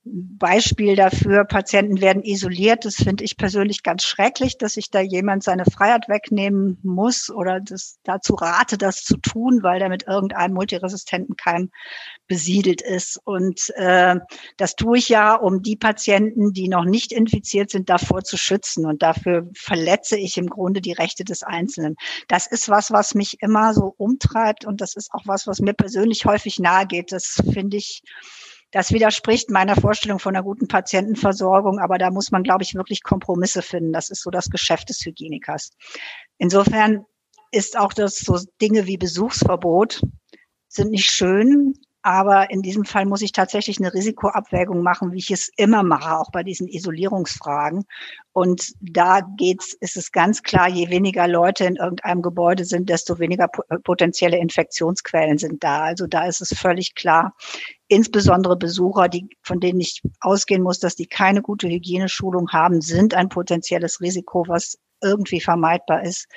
Beispiel 0.03 0.97
dafür, 0.97 1.45
Patienten 1.45 2.01
werden 2.01 2.23
isoliert. 2.23 2.87
Das 2.87 2.97
finde 2.97 3.23
ich 3.23 3.37
persönlich 3.37 3.83
ganz 3.83 4.03
schrecklich, 4.03 4.57
dass 4.57 4.75
sich 4.75 4.91
da 4.91 5.01
jemand 5.01 5.43
seine 5.43 5.67
Freiheit 5.67 6.09
wegnehmen 6.09 6.79
muss 6.83 7.29
oder 7.29 7.61
das 7.61 7.99
dazu 8.03 8.35
rate, 8.35 8.79
das 8.79 9.05
zu 9.05 9.19
tun, 9.19 9.63
weil 9.63 9.79
der 9.79 9.91
mit 9.91 10.07
irgendeinem 10.07 10.55
multiresistenten 10.55 11.37
Keim 11.37 11.71
besiedelt 12.27 12.81
ist. 12.81 13.21
Und 13.25 13.71
äh, 13.77 14.17
das 14.57 14.75
tue 14.75 14.97
ich 14.97 15.11
ja, 15.11 15.35
um 15.35 15.63
die 15.63 15.77
Patienten, 15.77 16.55
die 16.55 16.69
noch 16.69 16.87
nicht 16.87 17.13
infiziert 17.13 17.71
sind, 17.71 17.91
davor 17.91 18.25
zu 18.25 18.39
schützen. 18.39 18.87
Und 18.87 19.03
dafür 19.03 19.51
verletze 19.55 20.17
ich 20.17 20.39
im 20.39 20.49
Grunde 20.49 20.81
die 20.81 20.93
Rechte 20.93 21.25
des 21.25 21.43
Einzelnen. 21.43 21.97
Das 22.27 22.47
ist 22.47 22.71
was, 22.71 22.91
was 22.91 23.15
mich 23.15 23.43
immer 23.43 23.75
so 23.75 23.95
umtreibt 23.99 24.65
und 24.65 24.81
das 24.81 24.97
ist 24.97 25.13
auch 25.13 25.25
was, 25.27 25.47
was 25.47 25.61
mir 25.61 25.75
persönlich 25.75 26.25
häufig 26.25 26.59
nahe 26.59 26.87
geht. 26.87 27.13
Das 27.13 27.43
finde 27.53 27.77
ich 27.77 28.03
das 28.73 28.93
widerspricht 28.93 29.51
meiner 29.51 29.75
Vorstellung 29.77 30.19
von 30.19 30.35
einer 30.35 30.45
guten 30.45 30.69
Patientenversorgung, 30.69 31.79
aber 31.81 31.99
da 31.99 32.11
muss 32.11 32.31
man, 32.31 32.43
glaube 32.43 32.63
ich, 32.63 32.75
wirklich 32.75 33.03
Kompromisse 33.03 33.63
finden. 33.63 33.93
Das 33.93 34.11
ist 34.11 34.23
so 34.23 34.31
das 34.31 34.49
Geschäft 34.51 34.89
des 34.91 35.05
Hygienikers. 35.05 35.71
Insofern 36.39 37.05
ist 37.51 37.77
auch 37.77 37.93
das 37.93 38.19
so 38.19 38.39
Dinge 38.61 38.87
wie 38.87 38.97
Besuchsverbot 38.97 40.03
sind 40.69 40.93
nicht 40.93 41.11
schön, 41.11 41.75
aber 42.03 42.51
in 42.51 42.63
diesem 42.63 42.85
Fall 42.85 43.05
muss 43.05 43.21
ich 43.21 43.33
tatsächlich 43.33 43.79
eine 43.79 43.93
Risikoabwägung 43.93 44.83
machen, 44.83 45.13
wie 45.13 45.19
ich 45.19 45.31
es 45.31 45.51
immer 45.57 45.83
mache, 45.83 46.17
auch 46.17 46.31
bei 46.31 46.43
diesen 46.43 46.67
Isolierungsfragen. 46.67 47.85
Und 48.33 48.73
da 48.81 49.21
geht's, 49.37 49.75
ist 49.81 49.97
es 49.97 50.11
ganz 50.11 50.43
klar, 50.43 50.69
je 50.69 50.89
weniger 50.89 51.29
Leute 51.29 51.65
in 51.65 51.77
irgendeinem 51.77 52.23
Gebäude 52.23 52.65
sind, 52.65 52.89
desto 52.89 53.19
weniger 53.19 53.49
potenzielle 53.85 54.39
Infektionsquellen 54.39 55.37
sind 55.37 55.63
da. 55.63 55.83
Also 55.83 56.07
da 56.07 56.27
ist 56.27 56.41
es 56.41 56.59
völlig 56.59 56.95
klar, 56.95 57.35
insbesondere 57.89 58.57
Besucher, 58.57 59.09
die, 59.09 59.29
von 59.43 59.61
denen 59.61 59.81
ich 59.81 60.01
ausgehen 60.21 60.63
muss, 60.63 60.79
dass 60.79 60.95
die 60.95 61.07
keine 61.07 61.43
gute 61.43 61.69
Hygieneschulung 61.69 62.51
haben, 62.51 62.81
sind 62.81 63.13
ein 63.13 63.29
potenzielles 63.29 64.01
Risiko, 64.01 64.45
was 64.49 64.79
irgendwie 65.03 65.41
vermeidbar 65.41 66.03
ist. 66.05 66.29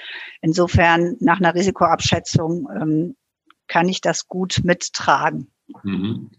Insofern 0.41 1.15
nach 1.19 1.39
einer 1.39 1.53
Risikoabschätzung 1.53 2.67
ähm, 2.75 3.15
kann 3.67 3.87
ich 3.87 4.01
das 4.01 4.27
gut 4.27 4.61
mittragen. 4.63 5.52
Mhm. 5.83 6.31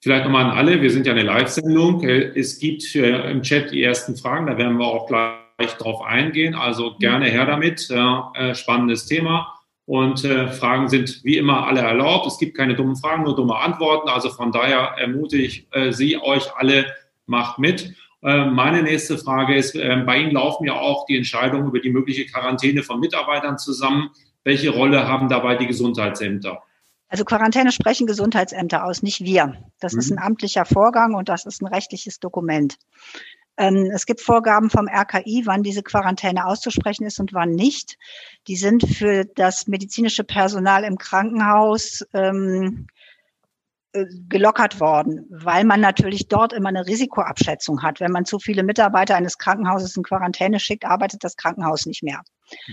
Vielleicht 0.00 0.24
nochmal 0.24 0.44
an 0.44 0.56
alle, 0.56 0.82
wir 0.82 0.90
sind 0.90 1.06
ja 1.06 1.12
eine 1.12 1.22
Live-Sendung. 1.22 2.04
Es 2.04 2.58
gibt 2.58 2.94
im 2.94 3.42
Chat 3.42 3.70
die 3.70 3.82
ersten 3.82 4.16
Fragen, 4.16 4.46
da 4.46 4.58
werden 4.58 4.76
wir 4.76 4.86
auch 4.86 5.06
gleich 5.06 5.72
drauf 5.78 6.02
eingehen. 6.02 6.54
Also 6.54 6.96
gerne 6.98 7.26
her 7.26 7.46
damit. 7.46 7.88
Äh, 7.90 8.54
spannendes 8.54 9.06
Thema. 9.06 9.54
Und 9.86 10.24
äh, 10.24 10.48
Fragen 10.48 10.88
sind 10.88 11.24
wie 11.24 11.36
immer 11.36 11.66
alle 11.66 11.80
erlaubt. 11.80 12.26
Es 12.26 12.38
gibt 12.38 12.56
keine 12.56 12.74
dummen 12.74 12.96
Fragen, 12.96 13.24
nur 13.24 13.36
dumme 13.36 13.56
Antworten. 13.56 14.08
Also 14.08 14.30
von 14.30 14.52
daher 14.52 14.94
ermutige 14.98 15.42
ich 15.42 15.66
äh, 15.72 15.92
Sie, 15.92 16.20
euch 16.20 16.54
alle, 16.56 16.86
macht 17.26 17.58
mit. 17.58 17.94
Äh, 18.22 18.46
meine 18.46 18.82
nächste 18.82 19.18
Frage 19.18 19.54
ist, 19.56 19.74
äh, 19.74 20.02
bei 20.06 20.18
Ihnen 20.18 20.32
laufen 20.32 20.66
ja 20.66 20.74
auch 20.74 21.04
die 21.06 21.16
Entscheidungen 21.16 21.68
über 21.68 21.80
die 21.80 21.90
mögliche 21.90 22.26
Quarantäne 22.26 22.82
von 22.82 23.00
Mitarbeitern 23.00 23.58
zusammen. 23.58 24.10
Welche 24.44 24.70
Rolle 24.70 25.06
haben 25.06 25.28
dabei 25.28 25.56
die 25.56 25.66
Gesundheitsämter? 25.66 26.62
Also 27.14 27.24
Quarantäne 27.24 27.70
sprechen 27.70 28.08
Gesundheitsämter 28.08 28.84
aus, 28.84 29.04
nicht 29.04 29.20
wir. 29.20 29.54
Das 29.78 29.92
mhm. 29.92 29.98
ist 30.00 30.10
ein 30.10 30.18
amtlicher 30.18 30.64
Vorgang 30.64 31.14
und 31.14 31.28
das 31.28 31.46
ist 31.46 31.62
ein 31.62 31.68
rechtliches 31.68 32.18
Dokument. 32.18 32.76
Ähm, 33.56 33.88
es 33.94 34.06
gibt 34.06 34.20
Vorgaben 34.20 34.68
vom 34.68 34.88
RKI, 34.88 35.42
wann 35.44 35.62
diese 35.62 35.84
Quarantäne 35.84 36.44
auszusprechen 36.44 37.06
ist 37.06 37.20
und 37.20 37.32
wann 37.32 37.52
nicht. 37.52 37.98
Die 38.48 38.56
sind 38.56 38.84
für 38.96 39.26
das 39.36 39.68
medizinische 39.68 40.24
Personal 40.24 40.82
im 40.82 40.98
Krankenhaus 40.98 42.04
ähm, 42.14 42.88
äh, 43.92 44.06
gelockert 44.28 44.80
worden, 44.80 45.24
weil 45.30 45.62
man 45.62 45.80
natürlich 45.80 46.26
dort 46.26 46.52
immer 46.52 46.70
eine 46.70 46.84
Risikoabschätzung 46.84 47.84
hat. 47.84 48.00
Wenn 48.00 48.10
man 48.10 48.24
zu 48.24 48.40
viele 48.40 48.64
Mitarbeiter 48.64 49.14
eines 49.14 49.38
Krankenhauses 49.38 49.96
in 49.96 50.02
Quarantäne 50.02 50.58
schickt, 50.58 50.84
arbeitet 50.84 51.22
das 51.22 51.36
Krankenhaus 51.36 51.86
nicht 51.86 52.02
mehr. 52.02 52.22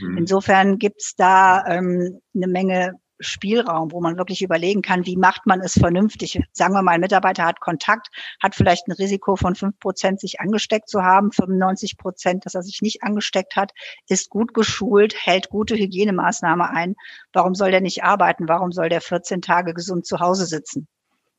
Mhm. 0.02 0.18
Insofern 0.18 0.80
gibt's 0.80 1.14
da 1.16 1.64
ähm, 1.68 2.22
eine 2.34 2.48
Menge 2.48 3.00
Spielraum, 3.22 3.92
wo 3.92 4.02
man 4.02 4.18
wirklich 4.18 4.42
überlegen 4.42 4.82
kann, 4.82 5.06
wie 5.06 5.16
macht 5.16 5.46
man 5.46 5.62
es 5.62 5.74
vernünftig. 5.74 6.42
Sagen 6.52 6.74
wir 6.74 6.82
mal, 6.82 6.94
ein 6.94 7.02
Mitarbeiter 7.02 7.46
hat 7.46 7.60
Kontakt, 7.60 8.10
hat 8.42 8.56
vielleicht 8.56 8.88
ein 8.88 8.94
Risiko 8.94 9.36
von 9.36 9.56
fünf 9.56 9.80
Prozent, 9.80 10.20
sich 10.20 10.40
angesteckt 10.40 10.90
zu 10.90 11.04
haben, 11.04 11.32
95 11.32 11.98
Prozent, 11.98 12.46
dass 12.46 12.56
er 12.56 12.64
sich 12.64 12.82
nicht 12.82 13.04
angesteckt 13.04 13.56
hat, 13.56 13.72
ist 14.08 14.30
gut 14.30 14.54
geschult, 14.54 15.16
hält 15.18 15.50
gute 15.50 15.76
Hygienemaßnahmen 15.76 16.66
ein. 16.66 16.96
Warum 17.34 17.56
soll 17.56 17.72
der 17.72 17.82
nicht 17.82 18.04
arbeiten? 18.04 18.48
Warum 18.48 18.72
soll 18.72 18.90
der 18.90 19.02
14 19.02 19.42
Tage 19.42 19.74
gesund 19.74 20.06
zu 20.06 20.20
Hause 20.20 20.46
sitzen? 20.46 20.88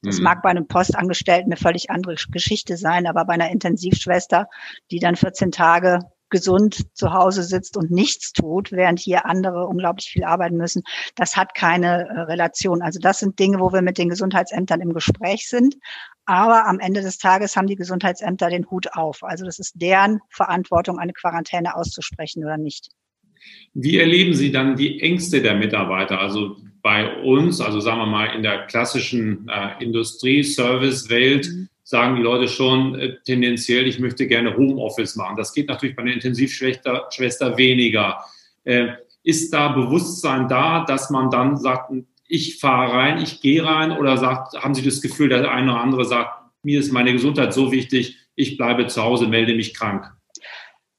Das 0.03 0.19
mhm. 0.19 0.25
mag 0.25 0.43
bei 0.43 0.51
einem 0.51 0.67
Postangestellten 0.67 1.53
eine 1.53 1.57
völlig 1.57 1.91
andere 1.91 2.17
Geschichte 2.31 2.77
sein, 2.77 3.07
aber 3.07 3.25
bei 3.25 3.35
einer 3.35 3.51
Intensivschwester, 3.51 4.49
die 4.91 4.99
dann 4.99 5.17
14 5.17 5.53
Tage 5.53 6.01
gesund 6.33 6.85
zu 6.95 7.13
Hause 7.13 7.45
sitzt 7.45 7.77
und 7.77 7.93
nichts 7.93 8.33
tut, 8.33 8.73
während 8.73 8.99
hier 8.99 9.27
andere 9.27 9.67
unglaublich 9.69 10.07
viel 10.07 10.25
arbeiten 10.25 10.57
müssen, 10.57 10.83
das 11.15 11.37
hat 11.37 11.55
keine 11.55 12.09
äh, 12.09 12.21
Relation. 12.23 12.83
Also 12.83 12.99
das 12.99 13.21
sind 13.21 13.39
Dinge, 13.39 13.61
wo 13.61 13.73
wir 13.73 13.83
mit 13.83 13.99
den 13.99 14.09
Gesundheitsämtern 14.09 14.81
im 14.81 14.93
Gespräch 14.93 15.49
sind. 15.49 15.77
Aber 16.25 16.67
am 16.67 16.81
Ende 16.81 17.03
des 17.03 17.19
Tages 17.19 17.57
haben 17.57 17.69
die 17.69 17.77
Gesundheitsämter 17.77 18.51
den 18.51 18.69
Hut 18.71 18.93
auf. 18.95 19.23
Also 19.23 19.45
das 19.45 19.61
ist 19.61 19.75
deren 19.77 20.21
Verantwortung, 20.31 20.99
eine 20.99 21.13
Quarantäne 21.13 21.77
auszusprechen 21.77 22.43
oder 22.43 22.59
nicht. 22.59 22.89
Wie 23.75 23.99
erleben 23.99 24.35
Sie 24.35 24.51
dann 24.51 24.77
die 24.77 25.01
Ängste 25.01 25.43
der 25.43 25.55
Mitarbeiter? 25.55 26.19
Also 26.19 26.57
bei 26.81 27.23
uns, 27.23 27.61
also 27.61 27.81
sagen 27.81 27.99
wir 27.99 28.07
mal 28.07 28.27
in 28.27 28.43
der 28.43 28.67
klassischen 28.67 29.49
äh, 29.49 29.85
Industrie-Service-Welt, 29.85 31.49
mhm 31.49 31.69
sagen 31.93 32.17
die 32.17 32.23
Leute 32.23 32.49
schon 32.49 32.95
äh, 32.99 33.19
tendenziell, 33.25 33.87
ich 33.87 33.99
möchte 33.99 34.27
gerne 34.27 34.57
Homeoffice 34.57 35.15
machen. 35.15 35.37
Das 35.37 35.53
geht 35.53 35.69
natürlich 35.69 35.95
bei 35.95 36.03
einer 36.03 36.15
Intensivschwester 36.15 37.09
Schwester 37.11 37.59
weniger. 37.59 38.25
Äh, 38.65 38.95
ist 39.23 39.53
da 39.53 39.69
Bewusstsein 39.69 40.49
da, 40.49 40.85
dass 40.85 41.11
man 41.11 41.31
dann 41.31 41.59
sagt, 41.59 41.93
ich 42.27 42.59
fahre 42.59 42.95
rein, 42.95 43.23
ich 43.23 43.43
gehe 43.43 43.63
rein 43.63 43.93
oder 43.93 44.17
sagt, 44.17 44.55
haben 44.55 44.75
Sie 44.75 44.83
das 44.83 45.03
Gefühl, 45.03 45.29
der 45.29 45.53
eine 45.53 45.71
oder 45.71 45.81
andere 45.83 46.05
sagt, 46.07 46.31
mir 46.63 46.81
ist 46.81 46.93
meine 46.93 47.13
Gesundheit 47.13 47.53
so 47.53 47.71
wichtig, 47.71 48.17
ich 48.35 48.57
bleibe 48.57 48.87
zu 48.87 49.03
Hause, 49.03 49.29
melde 49.29 49.55
mich 49.55 49.75
krank? 49.75 50.11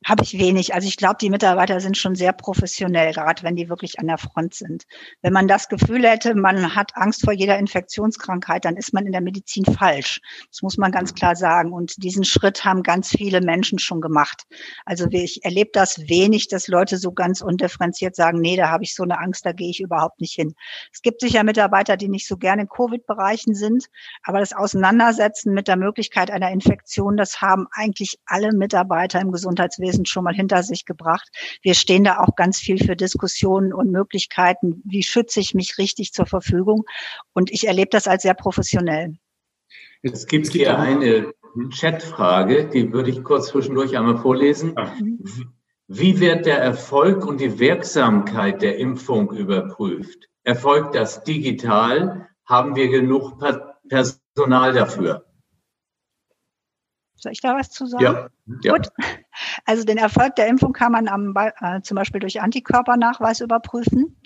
Habe 0.05 0.24
ich 0.24 0.38
wenig. 0.38 0.74
Also 0.74 0.88
ich 0.88 0.98
glaube, 0.98 1.17
die 1.22 1.29
Mitarbeiter 1.29 1.79
sind 1.79 1.98
schon 1.98 2.15
sehr 2.15 2.33
professionell, 2.33 3.13
gerade 3.13 3.43
wenn 3.43 3.55
die 3.55 3.69
wirklich 3.69 4.00
an 4.00 4.07
der 4.07 4.17
Front 4.17 4.53
sind. 4.55 4.83
Wenn 5.22 5.33
man 5.33 5.48
das 5.48 5.69
Gefühl 5.69 6.07
hätte, 6.07 6.36
man 6.36 6.75
hat 6.75 6.91
Angst 6.95 7.24
vor 7.24 7.33
jeder 7.33 7.57
Infektionskrankheit, 7.57 8.65
dann 8.65 8.75
ist 8.75 8.93
man 8.93 9.05
in 9.05 9.12
der 9.12 9.22
Medizin 9.22 9.65
falsch. 9.65 10.19
Das 10.50 10.62
muss 10.62 10.77
man 10.77 10.91
ganz 10.91 11.13
klar 11.13 11.36
sagen. 11.36 11.72
Und 11.72 12.03
diesen 12.03 12.24
Schritt 12.24 12.65
haben 12.65 12.83
ganz 12.83 13.10
viele 13.10 13.41
Menschen 13.41 13.79
schon 13.79 14.01
gemacht. 14.01 14.43
Also 14.86 15.07
ich 15.10 15.43
erlebe 15.43 15.72
das 15.74 16.00
wenig, 16.10 16.48
dass 16.48 16.67
Leute 16.67 16.98
so 16.98 17.12
ganz 17.12 17.41
undifferenziert 17.41 18.15
sagen, 18.15 18.39
nee, 18.39 18.57
da 18.57 18.69
habe 18.69 18.83
ich 18.83 18.95
so 18.95 19.03
eine 19.03 19.19
Angst, 19.19 19.45
da 19.45 19.53
gehe 19.53 19.69
ich 19.69 19.79
überhaupt 19.79 20.19
nicht 20.19 20.33
hin. 20.33 20.53
Es 20.91 21.01
gibt 21.01 21.22
sicher 21.22 21.43
Mitarbeiter, 21.43 21.98
die 21.98 22.10
nicht 22.10 22.27
so 22.27 22.38
gerne 22.38 22.63
in 22.63 22.69
Covid-Bereichen 22.69 23.55
sind, 23.55 23.86
aber 24.24 24.39
das 24.39 24.53
Auseinandersetzen 24.53 25.53
mit 25.53 25.67
der 25.67 25.77
Möglichkeit 25.77 26.31
einer 26.31 26.51
Infektion, 26.51 27.17
das 27.17 27.41
haben 27.41 27.67
eigentlich 27.72 28.19
alle 28.25 28.51
Mitarbeiter 28.53 29.22
im 29.22 29.31
Gesundheitswesen 29.31 29.92
Gesundheitswesen 29.93 30.05
schon 30.05 30.23
mal 30.23 30.33
hinter 30.33 30.63
sich 30.63 30.85
gebracht. 30.85 31.29
Wir 31.62 31.73
stehen 31.73 32.03
da 32.03 32.19
auch 32.19 32.35
ganz 32.35 32.59
viel 32.59 32.77
für 32.83 32.95
Diskussionen 32.95 33.73
und 33.73 33.91
Möglichkeiten. 33.91 34.81
Wie 34.85 35.03
schütze 35.03 35.39
ich 35.39 35.53
mich 35.53 35.77
richtig 35.77 36.13
zur 36.13 36.25
Verfügung? 36.25 36.85
Und 37.33 37.51
ich 37.51 37.67
erlebe 37.67 37.89
das 37.91 38.07
als 38.07 38.23
sehr 38.23 38.33
professionell. 38.33 39.15
Es 40.01 40.27
gibt 40.27 40.51
hier 40.51 40.77
eine 40.77 41.33
Chatfrage, 41.71 42.65
die 42.65 42.91
würde 42.91 43.12
ich 43.12 43.23
kurz 43.23 43.47
zwischendurch 43.47 43.95
einmal 43.97 44.17
vorlesen. 44.17 44.75
Wie 45.88 46.19
wird 46.19 46.45
der 46.45 46.59
Erfolg 46.59 47.25
und 47.25 47.39
die 47.39 47.59
Wirksamkeit 47.59 48.62
der 48.62 48.77
Impfung 48.77 49.31
überprüft? 49.31 50.29
Erfolgt 50.43 50.95
das 50.95 51.23
digital? 51.23 52.27
Haben 52.45 52.75
wir 52.75 52.89
genug 52.89 53.38
Personal 53.88 54.73
dafür? 54.73 55.25
Soll 57.23 57.31
ich 57.31 57.41
da 57.41 57.55
was 57.55 57.69
zu 57.69 57.85
sagen? 57.85 58.03
Ja. 58.03 58.27
ja. 58.63 58.73
Gut. 58.73 58.89
Also 59.65 59.83
den 59.83 59.97
Erfolg 59.97 60.35
der 60.35 60.47
Impfung 60.47 60.73
kann 60.73 60.91
man 60.91 61.07
am, 61.07 61.33
äh, 61.35 61.81
zum 61.81 61.95
Beispiel 61.95 62.19
durch 62.19 62.41
Antikörpernachweis 62.41 63.39
überprüfen. 63.39 64.17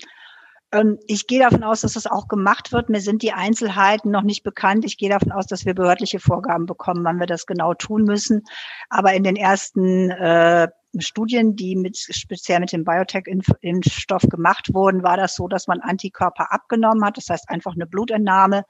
Ähm, 0.72 0.98
ich 1.06 1.26
gehe 1.26 1.40
davon 1.40 1.62
aus, 1.62 1.80
dass 1.82 1.94
das 1.94 2.06
auch 2.06 2.28
gemacht 2.28 2.72
wird. 2.72 2.88
Mir 2.88 3.00
sind 3.00 3.22
die 3.22 3.32
Einzelheiten 3.32 4.10
noch 4.10 4.22
nicht 4.22 4.42
bekannt. 4.42 4.84
Ich 4.84 4.98
gehe 4.98 5.08
davon 5.08 5.32
aus, 5.32 5.46
dass 5.46 5.64
wir 5.64 5.74
behördliche 5.74 6.18
Vorgaben 6.18 6.66
bekommen, 6.66 7.04
wann 7.04 7.20
wir 7.20 7.26
das 7.26 7.46
genau 7.46 7.72
tun 7.74 8.02
müssen. 8.02 8.42
Aber 8.90 9.14
in 9.14 9.22
den 9.22 9.36
ersten 9.36 10.10
äh, 10.10 10.68
Studien, 10.98 11.54
die 11.54 11.76
mit, 11.76 11.96
speziell 11.96 12.60
mit 12.60 12.72
dem 12.72 12.84
Biotech-Impfstoff 12.84 14.28
gemacht 14.28 14.74
wurden, 14.74 15.02
war 15.02 15.16
das 15.16 15.36
so, 15.36 15.48
dass 15.48 15.68
man 15.68 15.80
Antikörper 15.80 16.52
abgenommen 16.52 17.04
hat. 17.04 17.16
Das 17.16 17.30
heißt 17.30 17.48
einfach 17.48 17.74
eine 17.74 17.86
Blutentnahme 17.86 18.64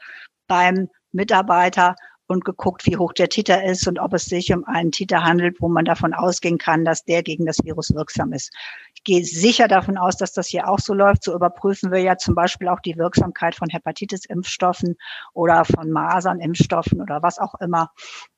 beim 0.46 0.88
Mitarbeiter 1.12 1.96
und 2.28 2.44
geguckt, 2.44 2.86
wie 2.86 2.96
hoch 2.96 3.12
der 3.12 3.28
Titer 3.28 3.64
ist 3.64 3.88
und 3.88 3.98
ob 3.98 4.12
es 4.12 4.26
sich 4.26 4.52
um 4.52 4.64
einen 4.64 4.92
Titer 4.92 5.24
handelt, 5.24 5.60
wo 5.60 5.68
man 5.68 5.86
davon 5.86 6.12
ausgehen 6.12 6.58
kann, 6.58 6.84
dass 6.84 7.04
der 7.04 7.22
gegen 7.22 7.46
das 7.46 7.58
Virus 7.64 7.94
wirksam 7.94 8.32
ist. 8.32 8.52
Ich 8.94 9.02
gehe 9.02 9.24
sicher 9.24 9.66
davon 9.66 9.96
aus, 9.96 10.16
dass 10.16 10.32
das 10.34 10.46
hier 10.46 10.68
auch 10.68 10.78
so 10.78 10.92
läuft. 10.92 11.24
So 11.24 11.34
überprüfen 11.34 11.90
wir 11.90 12.00
ja 12.00 12.18
zum 12.18 12.34
Beispiel 12.34 12.68
auch 12.68 12.80
die 12.80 12.96
Wirksamkeit 12.96 13.54
von 13.54 13.68
Hepatitis-Impfstoffen 13.70 14.96
oder 15.32 15.64
von 15.64 15.90
Masern-Impfstoffen 15.90 17.00
oder 17.00 17.22
was 17.22 17.38
auch 17.38 17.54
immer. 17.60 17.90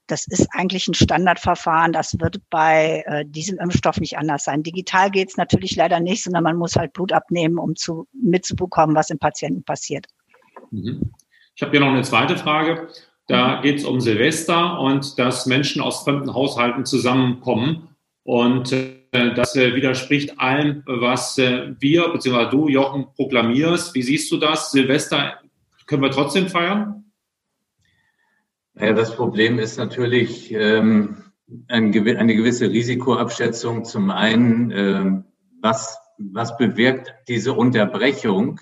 Das 0.06 0.26
ist 0.26 0.48
eigentlich 0.52 0.86
ein 0.86 0.94
Standardverfahren. 0.94 1.92
Das 1.92 2.18
wird 2.20 2.40
bei 2.48 3.04
äh, 3.06 3.24
diesem 3.26 3.58
Impfstoff 3.58 3.98
nicht 3.98 4.18
anders 4.18 4.44
sein. 4.44 4.62
Digital 4.62 5.10
geht 5.10 5.30
es 5.30 5.36
natürlich 5.36 5.74
leider 5.74 5.98
nicht, 5.98 6.22
sondern 6.22 6.44
man 6.44 6.56
muss 6.56 6.76
halt 6.76 6.92
Blut 6.92 7.12
abnehmen, 7.12 7.58
um 7.58 7.74
zu, 7.74 8.06
mitzubekommen, 8.12 8.94
was 8.94 9.10
im 9.10 9.18
Patienten 9.18 9.64
passiert. 9.64 10.06
Mhm. 10.70 11.12
Ich 11.56 11.62
habe 11.62 11.72
hier 11.72 11.80
noch 11.80 11.88
eine 11.88 12.02
zweite 12.02 12.36
Frage. 12.36 12.88
Da 13.30 13.60
geht 13.60 13.78
es 13.78 13.84
um 13.84 14.00
Silvester 14.00 14.80
und 14.80 15.16
dass 15.20 15.46
Menschen 15.46 15.80
aus 15.80 16.02
fremden 16.02 16.34
Haushalten 16.34 16.84
zusammenkommen. 16.84 17.94
Und 18.24 18.72
äh, 18.72 19.34
das 19.36 19.54
äh, 19.54 19.72
widerspricht 19.76 20.40
allem, 20.40 20.82
was 20.84 21.38
äh, 21.38 21.72
wir 21.78 22.08
bzw. 22.08 22.50
du, 22.50 22.66
Jochen, 22.66 23.06
proklamierst. 23.14 23.94
Wie 23.94 24.02
siehst 24.02 24.32
du 24.32 24.36
das? 24.36 24.72
Silvester 24.72 25.38
können 25.86 26.02
wir 26.02 26.10
trotzdem 26.10 26.48
feiern? 26.48 27.04
Ja, 28.76 28.94
das 28.94 29.14
Problem 29.14 29.60
ist 29.60 29.78
natürlich 29.78 30.52
ähm, 30.52 31.18
ein, 31.68 31.94
eine 31.94 32.34
gewisse 32.34 32.68
Risikoabschätzung. 32.68 33.84
Zum 33.84 34.10
einen, 34.10 34.72
äh, 34.72 35.22
was, 35.62 35.96
was 36.18 36.56
bewirkt 36.56 37.14
diese 37.28 37.52
Unterbrechung? 37.52 38.58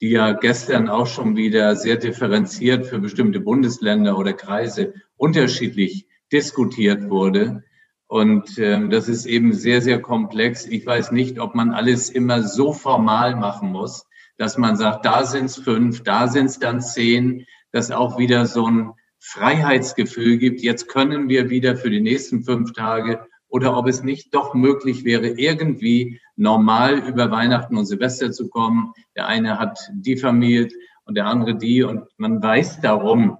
Die 0.00 0.10
ja 0.10 0.32
gestern 0.32 0.88
auch 0.88 1.06
schon 1.06 1.36
wieder 1.36 1.74
sehr 1.76 1.96
differenziert 1.96 2.86
für 2.86 2.98
bestimmte 2.98 3.40
Bundesländer 3.40 4.16
oder 4.16 4.32
Kreise 4.32 4.94
unterschiedlich 5.16 6.06
diskutiert 6.32 7.10
wurde. 7.10 7.64
Und 8.06 8.58
äh, 8.58 8.88
das 8.88 9.08
ist 9.08 9.26
eben 9.26 9.52
sehr, 9.52 9.82
sehr 9.82 10.00
komplex. 10.00 10.66
Ich 10.66 10.86
weiß 10.86 11.12
nicht, 11.12 11.40
ob 11.40 11.54
man 11.54 11.72
alles 11.72 12.10
immer 12.10 12.42
so 12.42 12.72
formal 12.72 13.36
machen 13.36 13.70
muss, 13.70 14.06
dass 14.38 14.56
man 14.56 14.76
sagt, 14.76 15.04
da 15.04 15.24
sind 15.24 15.46
es 15.46 15.56
fünf, 15.56 16.04
da 16.04 16.28
sind 16.28 16.46
es 16.46 16.58
dann 16.58 16.80
zehn, 16.80 17.44
dass 17.72 17.90
auch 17.90 18.18
wieder 18.18 18.46
so 18.46 18.66
ein 18.66 18.92
Freiheitsgefühl 19.18 20.38
gibt. 20.38 20.62
Jetzt 20.62 20.88
können 20.88 21.28
wir 21.28 21.50
wieder 21.50 21.76
für 21.76 21.90
die 21.90 22.00
nächsten 22.00 22.44
fünf 22.44 22.72
Tage 22.72 23.26
oder 23.48 23.76
ob 23.76 23.88
es 23.88 24.02
nicht 24.02 24.34
doch 24.34 24.54
möglich 24.54 25.04
wäre, 25.04 25.28
irgendwie 25.28 26.20
normal 26.36 26.98
über 26.98 27.30
Weihnachten 27.30 27.76
und 27.76 27.86
Silvester 27.86 28.30
zu 28.30 28.48
kommen. 28.48 28.92
Der 29.16 29.26
eine 29.26 29.58
hat 29.58 29.78
die 29.92 30.16
Familie 30.16 30.68
und 31.04 31.16
der 31.16 31.26
andere 31.26 31.56
die 31.56 31.82
und 31.82 32.04
man 32.18 32.42
weiß 32.42 32.80
darum, 32.80 33.38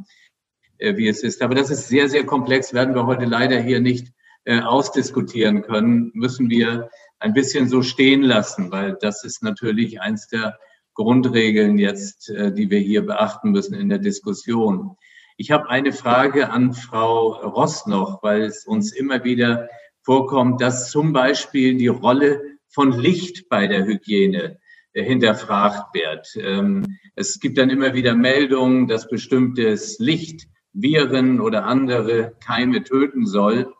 äh, 0.78 0.96
wie 0.96 1.08
es 1.08 1.22
ist. 1.22 1.42
Aber 1.42 1.54
das 1.54 1.70
ist 1.70 1.88
sehr, 1.88 2.08
sehr 2.08 2.24
komplex, 2.24 2.72
werden 2.72 2.94
wir 2.94 3.06
heute 3.06 3.26
leider 3.26 3.60
hier 3.60 3.80
nicht 3.80 4.12
äh, 4.44 4.60
ausdiskutieren 4.60 5.62
können, 5.62 6.10
müssen 6.14 6.48
wir 6.48 6.88
ein 7.18 7.34
bisschen 7.34 7.68
so 7.68 7.82
stehen 7.82 8.22
lassen, 8.22 8.70
weil 8.70 8.96
das 9.00 9.24
ist 9.24 9.42
natürlich 9.42 10.00
eins 10.00 10.28
der 10.28 10.58
Grundregeln 10.94 11.78
jetzt, 11.78 12.30
äh, 12.30 12.52
die 12.52 12.70
wir 12.70 12.78
hier 12.78 13.04
beachten 13.04 13.50
müssen 13.50 13.74
in 13.74 13.88
der 13.88 13.98
Diskussion. 13.98 14.96
Ich 15.36 15.50
habe 15.50 15.68
eine 15.68 15.92
Frage 15.92 16.50
an 16.50 16.72
Frau 16.72 17.32
Ross 17.34 17.86
noch, 17.86 18.22
weil 18.22 18.42
es 18.42 18.66
uns 18.66 18.92
immer 18.92 19.22
wieder 19.22 19.68
vorkommt, 20.08 20.62
dass 20.62 20.90
zum 20.90 21.12
Beispiel 21.12 21.76
die 21.76 21.88
Rolle 21.88 22.40
von 22.68 22.98
Licht 22.98 23.50
bei 23.50 23.66
der 23.66 23.84
Hygiene 23.84 24.58
äh, 24.94 25.04
hinterfragt 25.04 25.94
wird. 25.94 26.34
Ähm, 26.36 26.98
es 27.14 27.40
gibt 27.40 27.58
dann 27.58 27.68
immer 27.68 27.92
wieder 27.92 28.14
Meldungen, 28.14 28.88
dass 28.88 29.06
bestimmtes 29.06 29.98
Licht 29.98 30.48
Viren 30.72 31.42
oder 31.42 31.66
andere 31.66 32.34
Keime 32.42 32.84
töten 32.84 33.26
soll. 33.26 33.70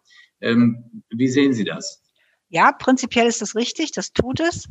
Ähm, 0.43 1.03
wie 1.09 1.29
sehen 1.29 1.55
Sie 1.55 1.65
das? 1.65 2.03
Ja, 2.51 2.73
prinzipiell 2.73 3.27
ist 3.27 3.41
das 3.41 3.57
richtig, 3.57 3.93
das 3.93 4.13
tut 4.13 4.41
es. 4.41 4.69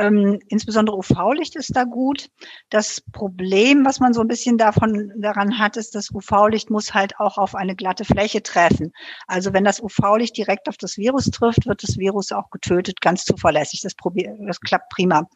Ähm, 0.00 0.40
insbesondere 0.48 0.96
UV-Licht 0.96 1.56
ist 1.56 1.76
da 1.76 1.84
gut. 1.84 2.30
Das 2.70 3.02
Problem, 3.12 3.84
was 3.84 4.00
man 4.00 4.14
so 4.14 4.22
ein 4.22 4.28
bisschen 4.28 4.56
davon 4.56 5.12
daran 5.18 5.58
hat, 5.58 5.76
ist, 5.76 5.94
das 5.94 6.10
UV-Licht 6.10 6.70
muss 6.70 6.94
halt 6.94 7.20
auch 7.20 7.36
auf 7.36 7.54
eine 7.54 7.76
glatte 7.76 8.06
Fläche 8.06 8.42
treffen. 8.42 8.92
Also 9.26 9.52
wenn 9.52 9.64
das 9.64 9.82
UV-Licht 9.82 10.34
direkt 10.38 10.70
auf 10.70 10.78
das 10.78 10.96
Virus 10.96 11.26
trifft, 11.30 11.66
wird 11.66 11.82
das 11.82 11.98
Virus 11.98 12.32
auch 12.32 12.48
getötet, 12.48 13.02
ganz 13.02 13.26
zuverlässig. 13.26 13.82
Das, 13.82 13.94
das 14.46 14.60
klappt 14.60 14.88
prima. 14.88 15.28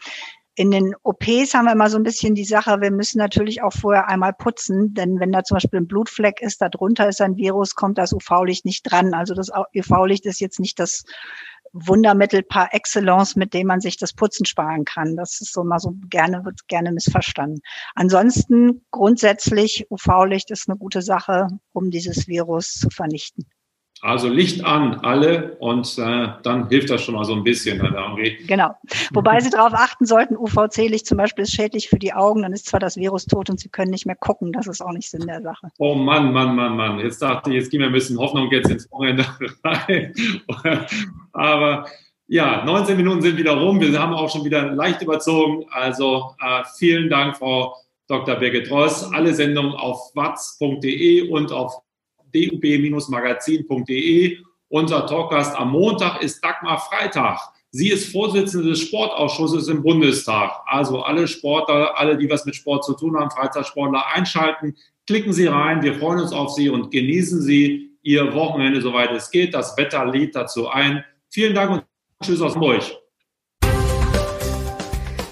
In 0.57 0.70
den 0.70 0.94
OPs 1.03 1.53
haben 1.53 1.66
wir 1.66 1.72
immer 1.72 1.90
so 1.90 1.98
ein 1.98 2.05
bisschen 2.05 2.35
die 2.35 2.44
Sache, 2.44 2.81
wir 2.81 2.92
müssen 2.92 3.18
natürlich 3.18 3.62
auch 3.62 3.72
vorher 3.72 4.09
einmal 4.09 4.33
putzen, 4.33 4.94
denn 4.94 5.18
wenn 5.18 5.33
da 5.33 5.42
zum 5.42 5.57
Beispiel 5.57 5.81
ein 5.81 5.88
Blutfleck 5.88 6.40
ist, 6.40 6.62
da 6.62 6.68
drunter 6.68 7.09
ist 7.09 7.20
ein 7.20 7.37
Virus, 7.37 7.74
kommt 7.74 7.98
das 7.98 8.12
UV-Licht 8.12 8.64
nicht 8.64 8.85
dran. 8.85 9.14
Also 9.14 9.35
das 9.35 9.50
UV-Licht 9.50 10.24
ist 10.27 10.40
jetzt 10.40 10.61
nicht 10.61 10.79
das 10.79 11.05
Wundermittel 11.74 12.42
par 12.44 12.72
excellence, 12.72 13.34
mit 13.34 13.52
dem 13.52 13.66
man 13.66 13.80
sich 13.80 13.96
das 13.96 14.12
Putzen 14.12 14.46
sparen 14.46 14.84
kann. 14.84 15.16
Das 15.16 15.40
ist 15.40 15.52
so 15.52 15.64
mal 15.64 15.80
so 15.80 15.94
gerne, 16.08 16.44
wird 16.44 16.66
gerne 16.68 16.92
missverstanden. 16.92 17.60
Ansonsten 17.94 18.87
grundsätzlich 18.92 19.87
UV-Licht 19.90 20.50
ist 20.52 20.68
eine 20.68 20.78
gute 20.78 21.02
Sache, 21.02 21.48
um 21.72 21.90
dieses 21.90 22.28
Virus 22.28 22.74
zu 22.74 22.90
vernichten. 22.90 23.46
Also 24.05 24.29
Licht 24.29 24.62
an, 24.67 25.01
alle, 25.03 25.57
und 25.61 25.99
äh, 25.99 26.29
dann 26.43 26.69
hilft 26.69 26.90
das 26.90 27.01
schon 27.01 27.14
mal 27.14 27.25
so 27.25 27.33
ein 27.33 27.43
bisschen. 27.43 27.81
Henri. 27.81 28.37
Genau. 28.47 28.77
Wobei 29.14 29.40
Sie 29.40 29.49
darauf 29.49 29.73
achten 29.73 30.05
sollten, 30.05 30.37
UVC-Licht 30.37 31.07
zum 31.07 31.17
Beispiel 31.17 31.45
ist 31.45 31.55
schädlich 31.55 31.88
für 31.88 31.99
die 31.99 32.12
Augen, 32.12 32.43
dann 32.43 32.53
ist 32.53 32.67
zwar 32.67 32.81
das 32.81 32.99
Virus 32.99 33.25
tot 33.25 33.49
und 33.49 33.59
Sie 33.59 33.71
können 33.71 33.90
nicht 33.90 34.05
mehr 34.05 34.14
gucken. 34.14 34.53
Das 34.53 34.67
ist 34.67 34.83
auch 34.83 34.93
nicht 34.93 35.09
Sinn 35.09 35.27
der 35.27 35.40
Sache. 35.40 35.71
Oh 35.79 35.95
Mann, 35.95 36.35
Mann, 36.35 36.55
Mann, 36.55 36.77
Mann. 36.77 36.99
Jetzt 36.99 37.23
dachte 37.23 37.49
ich, 37.49 37.57
jetzt 37.57 37.71
gehen 37.71 37.81
wir 37.81 37.87
ein 37.87 37.95
bisschen 37.95 38.19
Hoffnung 38.19 38.51
jetzt 38.51 38.69
ins 38.69 38.93
Wochenende 38.93 39.25
rein. 39.64 40.12
Aber 41.33 41.87
ja, 42.27 42.62
19 42.62 42.99
Minuten 42.99 43.23
sind 43.23 43.38
wieder 43.38 43.57
rum. 43.57 43.81
Wir 43.81 43.99
haben 43.99 44.12
auch 44.12 44.29
schon 44.29 44.45
wieder 44.45 44.71
leicht 44.71 45.01
überzogen. 45.01 45.64
Also 45.71 46.35
äh, 46.43 46.62
vielen 46.77 47.09
Dank, 47.09 47.38
Frau 47.38 47.75
Dr. 48.07 48.35
Birgit 48.35 48.71
Ross. 48.71 49.11
Alle 49.14 49.33
Sendungen 49.33 49.73
auf 49.73 50.14
watz.de 50.14 51.31
und 51.31 51.53
auf 51.53 51.81
dub-magazin.de. 52.35 54.38
Unser 54.68 55.07
Talkgast 55.07 55.57
am 55.57 55.70
Montag 55.70 56.23
ist 56.23 56.42
Dagmar 56.42 56.81
Freitag. 56.81 57.38
Sie 57.70 57.90
ist 57.90 58.12
Vorsitzende 58.12 58.68
des 58.68 58.81
Sportausschusses 58.81 59.68
im 59.68 59.83
Bundestag. 59.83 60.53
Also 60.66 61.03
alle 61.03 61.27
Sportler, 61.27 61.99
alle, 61.99 62.16
die 62.16 62.31
was 62.31 62.47
mit 62.47 62.55
Sport 62.55 62.85
zu 62.85 62.94
tun 62.94 63.18
haben, 63.18 63.31
Freizeitsportler 63.31 64.05
einschalten. 64.14 64.77
Klicken 65.07 65.33
Sie 65.33 65.47
rein. 65.47 65.83
Wir 65.83 65.94
freuen 65.94 66.20
uns 66.20 66.33
auf 66.33 66.55
Sie 66.55 66.68
und 66.68 66.90
genießen 66.90 67.40
Sie 67.40 67.90
Ihr 68.03 68.35
Wochenende, 68.35 68.81
soweit 68.81 69.11
es 69.12 69.31
geht. 69.31 69.55
Das 69.55 69.77
Wetter 69.77 70.05
lädt 70.07 70.37
dazu 70.37 70.68
ein. 70.68 71.05
Vielen 71.31 71.55
Dank 71.55 71.70
und 71.70 71.85
Tschüss 72.23 72.40
aus 72.40 72.55
Hamburg. 72.55 72.83